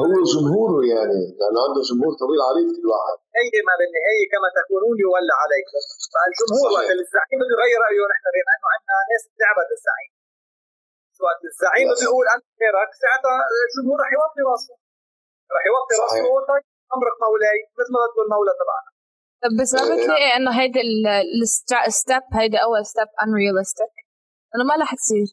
[0.02, 4.96] هو جمهوره يعني لأنه عنده جمهور طويل عريض كل واحد هي ما بالنهاية كما تكونون
[5.06, 5.82] يولى عليكم
[6.14, 10.12] فالجمهور وقت الزعيم بده يغير رأيه نحن بما انه عندنا ناس بتعبد الزعيم.
[11.26, 14.74] وقت الزعيم بيقول أنا خيرك ساعتها الجمهور رح يوطي راسه.
[15.56, 16.64] رح يوطي راسه طيب
[16.96, 18.90] امرك مولاي مثل ما تقول المولى تبعنا.
[19.44, 20.82] طب بس ما بتلاقي إنه هيدي
[21.90, 23.92] ال step هيدي أول step unrealistic
[24.54, 25.28] إنه ما رح تصير.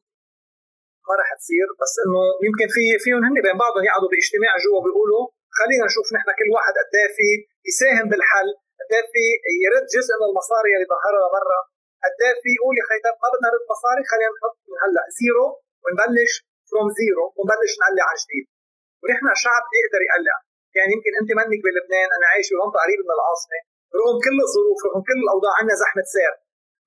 [1.08, 5.22] ما رح تصير بس إنه يمكن في فيهم هن بين بعضهم يقعدوا باجتماع جوا بيقولوا
[5.58, 7.28] خلينا نشوف نحن كل واحد قد إيه في
[7.68, 8.48] يساهم بالحل
[8.80, 9.24] قد إيه في
[9.64, 11.60] يرد جزء من المصاري اللي ظهرها لبرا
[12.04, 15.46] قد إيه في يقول يا خي ما بدنا نرد مصاري خلينا نحط من هلأ zero
[15.82, 16.32] ونبلش
[16.68, 18.44] from zero ونبلش نقلع عن جديد.
[19.02, 20.36] ونحن شعب بيقدر يقلع
[20.76, 23.58] يعني يمكن أنت منك بلبنان أنا عايش بمنطقه قريبه من العاصمة.
[23.98, 26.32] رغم كل الظروف رغم كل الأوضاع عندنا زحمة سير.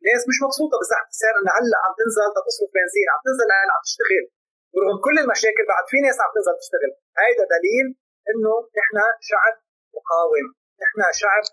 [0.01, 4.25] الناس مش مبسوطة بزحمة السير انها هلأ عم تنزل تصرف بنزين عم تنزل عم تشتغل.
[4.73, 6.91] ورغم كل المشاكل بعد في ناس عم تنزل تشتغل.
[7.21, 7.87] هيدا دليل
[8.29, 8.97] إنه نحن
[9.29, 9.55] شعب
[9.97, 10.47] مقاوم.
[10.83, 11.43] نحن شعب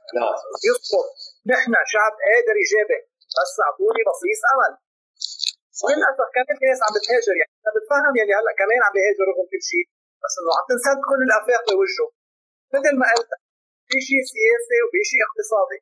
[0.69, 1.09] يسقط
[1.53, 3.01] نحن شعب قادر يجابه.
[3.37, 4.73] بس أعطوني بصيص أمل.
[5.91, 7.53] للأسف كمان في ناس عم بتهاجر يعني.
[7.63, 9.87] أنا بتفهم يلي هلأ كمان عم بيهاجر رغم كل شيء.
[10.23, 12.09] بس إنه عم تنسد كل الأفاق بوجهه.
[12.75, 13.33] مثل ما قلت
[13.89, 15.81] في شيء سياسي وفي شيء اقتصادي.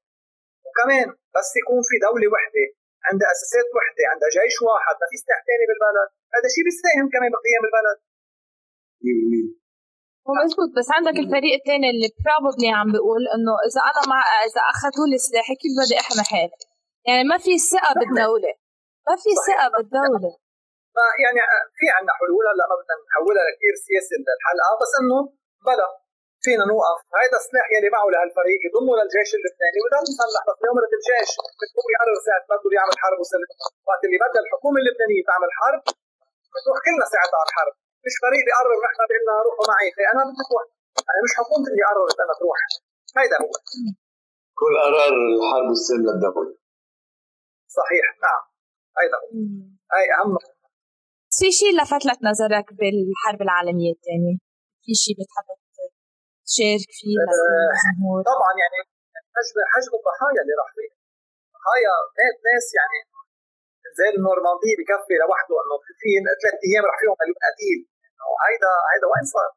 [0.66, 2.66] وكمان بس يكون في دولة وحدة
[3.08, 6.08] عندها أساسات وحدة عندها جيش واحد ما في سلاح ثاني بالبلد.
[6.34, 7.98] هذا شيء بيساهم كمان بقيام البلد.
[10.26, 14.62] هو مزبوط بس عندك الفريق الثاني اللي بروبلي عم بيقول إنه إذا أنا مع إذا
[14.72, 16.58] أخذوا لي سلاحي كيف بدي أحمي حالي؟
[17.08, 18.52] يعني ما في ثقة بالدولة.
[19.08, 20.32] ما في ثقة بالدولة.
[21.24, 21.40] يعني
[21.78, 25.18] في عندنا حلول هلا ما بدنا نحولها لكثير سياسي الحلقة بس إنه
[25.66, 25.88] بلا
[26.44, 27.00] فينا نوقف.
[27.20, 29.78] هذا السلاح يلي معه لهالفريق يضمه للجيش اللبناني.
[29.84, 31.30] وده مسلح بس يوم الجيش
[31.60, 33.48] بده يقرر ساعة بده يعمل حرب وسلم
[33.88, 35.82] وقت اللي بدها الحكومة اللبنانية تعمل حرب
[36.54, 37.74] بتروح كلنا ساعتها على الحرب.
[38.06, 39.88] مش فريق بيقرر نحن بدنا روحوا معي.
[40.12, 40.64] أنا بدي تروح.
[41.10, 42.58] أنا مش حكومتي اللي قررت أنا تروح.
[43.18, 43.52] هيدا هو.
[44.60, 46.52] كل قرار الحرب والسلم للدولة.
[47.78, 48.06] صحيح.
[48.24, 48.42] نعم.
[48.98, 49.28] هيدا هو.
[49.92, 50.32] هاي أهم
[51.38, 54.36] في شيء لفت لك نظرك بالحرب العالمية الثانية؟
[54.84, 55.46] في شيء بتحب
[56.48, 58.78] تشارك فيه آه طبعا يعني
[59.36, 60.90] حجم حجم الضحايا اللي راح فيه
[61.56, 62.98] ضحايا مات ناس يعني
[63.98, 66.10] زي النورماندي بكفي لوحده إنه في
[66.42, 67.78] ثلاث أيام راح فيهم مليون قتيل.
[68.06, 69.50] إنه هيدا هيدا وين صار؟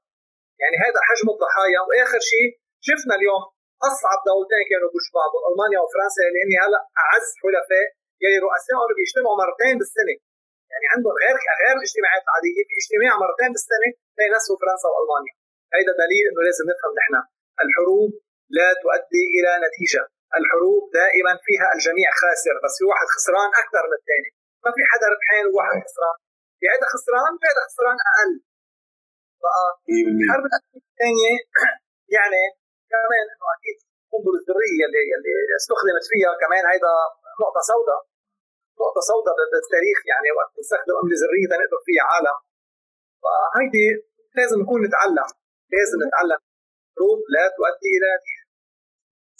[0.62, 1.80] يعني هيدا حجم الضحايا.
[1.88, 2.48] وآخر شيء
[2.88, 3.44] شفنا اليوم
[3.90, 7.88] أصعب دولتين كانوا بوش بعض ألمانيا وفرنسا اللي هن هلأ أعز حلفاء
[8.24, 10.16] يلي رؤسائهم بيجتمعوا مرتين بالسنة.
[10.72, 15.34] يعني عندهم غير غير الاجتماعات العادية في اجتماع مرتين بالسنه بين نفسه فرنسا والمانيا
[15.76, 17.16] هذا دليل إنه لازم نفهم نحن.
[17.64, 18.12] الحروب
[18.58, 20.04] لا تؤدي إلى نتيجة.
[20.40, 24.30] الحروب دائما فيها الجميع خاسر بس في واحد خسران أكثر من الثاني.
[24.64, 26.18] ما في حدا ربحان وواحد خسران.
[26.60, 28.34] في هذا خسران في هذا خسران أقل.
[29.44, 29.66] بقى
[30.20, 30.46] الحرب
[30.82, 31.34] الثانية
[32.18, 32.44] يعني
[32.94, 36.94] كمان إنه أكيد القنبله الذريه اللي اللي استخدمت فيها كمان هيدا
[37.42, 38.02] نقطة سوداء.
[38.82, 42.38] نقطة سوداء بالتاريخ يعني وقت نستخدم قنبله ذرية نقدر فيها عالم.
[43.24, 43.88] فهيدي
[44.38, 45.30] لازم نكون نتعلم
[45.76, 46.42] لازم نتعلم.
[46.96, 48.10] حروب لا تؤدي إلى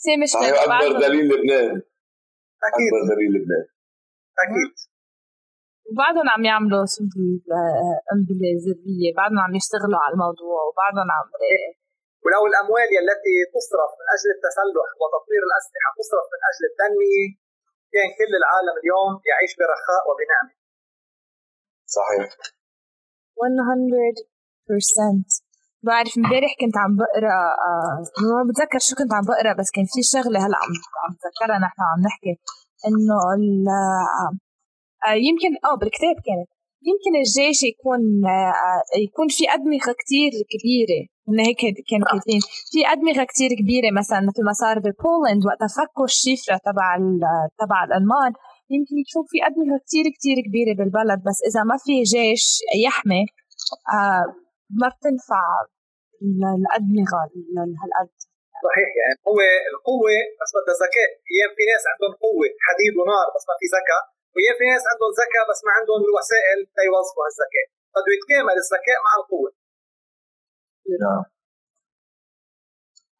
[0.04, 1.74] سي مش أكبر دليل لبنان.
[2.68, 2.90] أكيد.
[2.92, 3.66] أكبر دليل لبنان.
[4.44, 4.72] أكيد.
[5.88, 6.84] وبعدهم عم يعملوا
[8.10, 11.26] قنبله ذرية بعدهم عم يشتغلوا على الموضوع وبعدهم عم
[12.24, 17.26] ولو الأموال التي تصرف من أجل التسلح وتطوير الأسلحة تصرف من أجل التنمية
[17.92, 20.52] كان كل العالم اليوم يعيش برخاء وبنعمة.
[21.96, 22.28] صحيح.
[23.40, 25.24] 100%
[25.82, 27.36] بعرف امبارح كنت عم بقرأ
[27.68, 27.98] آه
[28.32, 30.72] ما بتذكر شو كنت عم بقرأ بس كان في شغلة هلأ عم
[31.04, 32.32] عم بتذكرها نحن عم نحكي
[32.86, 33.16] إنه
[35.06, 36.50] آه يمكن آه بالكتاب كانت.
[36.88, 41.02] يمكن الجيش يكون آه يكون في أدمغة كتير كبيرة.
[41.28, 41.60] من هيك
[41.90, 42.40] كانوا كاتبين.
[42.72, 46.88] في أدمغة كتير كبيرة مثلا مثل ما صار ببولند وقت فكوا الشفرة تبع
[47.60, 48.32] تبع الألمان
[48.74, 51.18] يمكن يكون في أدمغة كتير كتير كبيرة بالبلد.
[51.28, 52.44] بس إذا ما في جيش
[52.86, 53.22] يحمي
[53.96, 54.24] آه
[54.80, 55.44] ما بتنفع
[56.58, 57.22] الأدمغة
[57.54, 58.10] لهالقد
[58.66, 59.38] صحيح يعني هو
[59.72, 61.10] القوة بس بدها ذكاء.
[61.32, 64.02] أيام في ناس عندهم قوة حديد ونار بس ما في ذكاء.
[64.32, 69.12] وأيام في ناس عندهم ذكاء بس ما عندهم الوسائل ليوظفوا هالذكاء بده يتكامل الذكاء مع
[69.20, 69.50] القوة
[70.92, 71.22] yeah.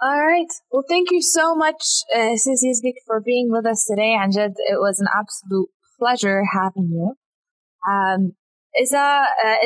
[0.02, 0.52] All right.
[0.70, 1.82] Well, thank you so much,
[2.16, 2.64] uh, Sis
[3.06, 4.12] for being with us today.
[4.20, 7.08] And Jed, it was an absolute pleasure having you.
[7.92, 8.22] Um,
[8.84, 9.06] إذا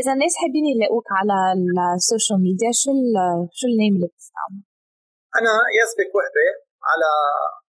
[0.00, 1.36] إذا الناس حابين يلاقوك على
[1.96, 2.90] ال social media شو
[3.58, 4.64] شو ال name اللي بتستعمله؟
[5.38, 6.50] أنا يزبك وهبه
[6.90, 7.10] على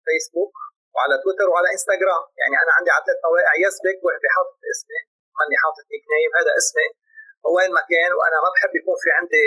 [0.05, 0.55] فيسبوك
[0.95, 2.25] وعلى تويتر وعلى إنستغرام.
[2.41, 5.01] يعني أنا عندي على ثلاث مواقع يزبك وهبه حاطط اسمي.
[5.39, 6.89] ماني حاطط nickname هذا اسمي.
[7.55, 9.47] وين ما كان وأنا ما بحب يكون في عندي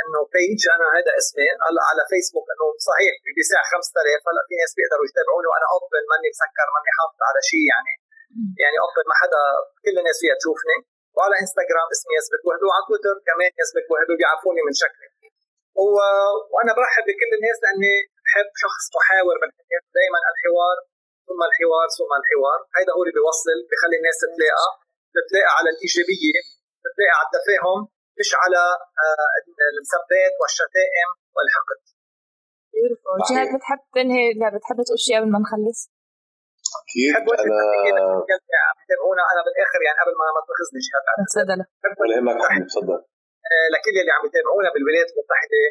[0.00, 1.48] إنه page أنا هذا اسمي.
[1.64, 6.28] هلأ على فيسبوك إنه صحيح بساع 5000 هلأ في ناس بيقدروا يتابعوني وأنا open ماني
[6.34, 7.94] مسكر ماني حاطط على شيء يعني.
[8.62, 9.42] يعني open ما حدا
[9.84, 10.78] كل الناس فيها تشوفني.
[11.16, 15.08] وعلى إنستغرام اسمي يزبك وهبه وعلى تويتر كمان يزبك وهبه بيعرفوني من شكلي.
[15.80, 15.96] و...
[16.52, 17.94] وأنا برحب بكل الناس لأني
[18.32, 20.76] بحب شخص محاور بالحياة دائما الحوار
[21.28, 22.58] ثم الحوار ثم الحوار.
[22.76, 24.68] هيدا هو اللي بيوصل بخلي الناس تتلاقى
[25.16, 26.40] تتلاقى على الإيجابية
[26.84, 27.80] تتلاقى على التفاهم
[28.20, 28.62] مش على
[29.04, 29.30] آه،
[29.82, 31.80] السبات والشتائم والحقد.
[33.28, 35.80] جهاد بتحب تنهي لا بتحب تقول شيء قبل ما نخلص؟
[36.80, 37.12] أكيد
[37.44, 37.56] أنا
[38.68, 41.04] عم يتابعونا أنا بالآخر يعني قبل ما ما تاخذني جهاد
[41.34, 41.60] تفضل
[42.00, 42.38] ولا يهمك
[42.72, 42.98] تفضل.
[43.50, 45.62] آه، لكل اللي عم يتابعونا بالولايات المتحدة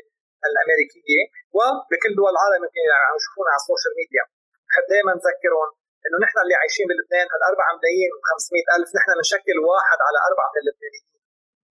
[0.48, 1.24] الأمريكية
[1.58, 4.24] وبكل دول العالم يمكن يعني عم يشوفونا على السوشيال ميديا
[4.68, 5.70] بحب دائما نذكرهم
[6.06, 10.50] إنه نحن اللي عايشين بلبنان هال 4 ملايين و500 ألف نحن بنشكل واحد على أربعة
[10.54, 11.08] من اللبنانيين.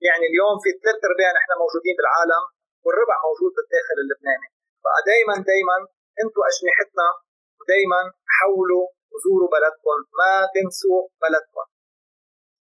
[0.08, 2.42] يعني اليوم في ثلاث أرباع نحن موجودين بالعالم
[2.84, 4.48] والربع موجود بالداخل اللبناني.
[4.84, 5.76] فدائما دائما
[6.22, 7.08] أنتم أجنحتنا
[7.58, 8.00] ودائما
[8.36, 9.98] حولوا وزوروا بلدكم.
[10.20, 11.64] ما تنسوا بلدكم.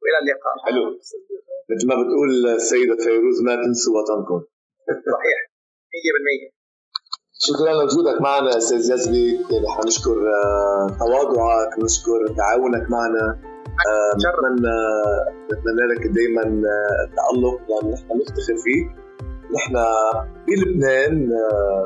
[0.02, 0.56] وإلى اللقاء.
[0.68, 0.84] حلو.
[1.72, 2.30] مثل ما بتقول
[2.60, 4.40] السيدة فيروز ما تنسوا وطنكم.
[5.16, 5.40] صحيح.
[5.40, 5.55] 100%
[7.48, 13.40] شكرا لوجودك معنا أستاذ يزبي نحن نشكر آه، تواضعك نشكر تعاونك معنا.
[13.88, 14.78] آه، نتمنى
[15.52, 18.88] نتمنى لك دائما آه، التألق لأن نحن نفتخر فيك.
[19.56, 19.76] نحن
[20.48, 21.30] بلبنان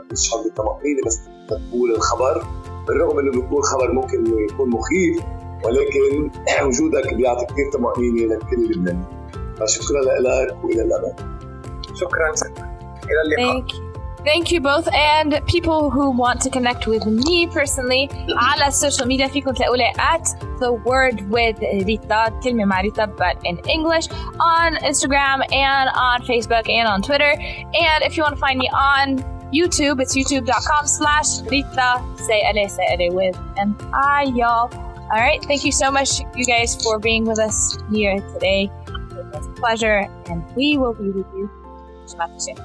[0.10, 2.44] بنشعر بالطمأنينة بس تقول الخبر.
[2.88, 5.24] بالرغم إنه بيكون خبر ممكن يكون مخيف
[5.66, 6.32] ولكن
[6.68, 9.04] وجودك بيعطي كثير طمأنينة لكل لبنان.
[9.60, 11.14] فشكرا لك وإلى الأبد.
[11.96, 12.34] شكرا
[13.10, 13.89] إلى اللقاء.
[14.29, 19.29] Thank you both and people who want to connect with me personally على social media
[19.29, 20.29] فيكم تلاقوا at
[20.61, 24.09] the word with Rita كلمة مع Rita but in English
[24.41, 27.33] on Instagram and on Facebook and on Twitter
[27.75, 29.19] and if you want to find me on
[29.53, 34.73] YouTube it's youtube.com slash Rita say ale say ale with an I y'all
[35.13, 39.27] all right thank you so much you guys for being with us here today it
[39.35, 41.51] was a pleasure and we will be with you
[42.39, 42.57] soon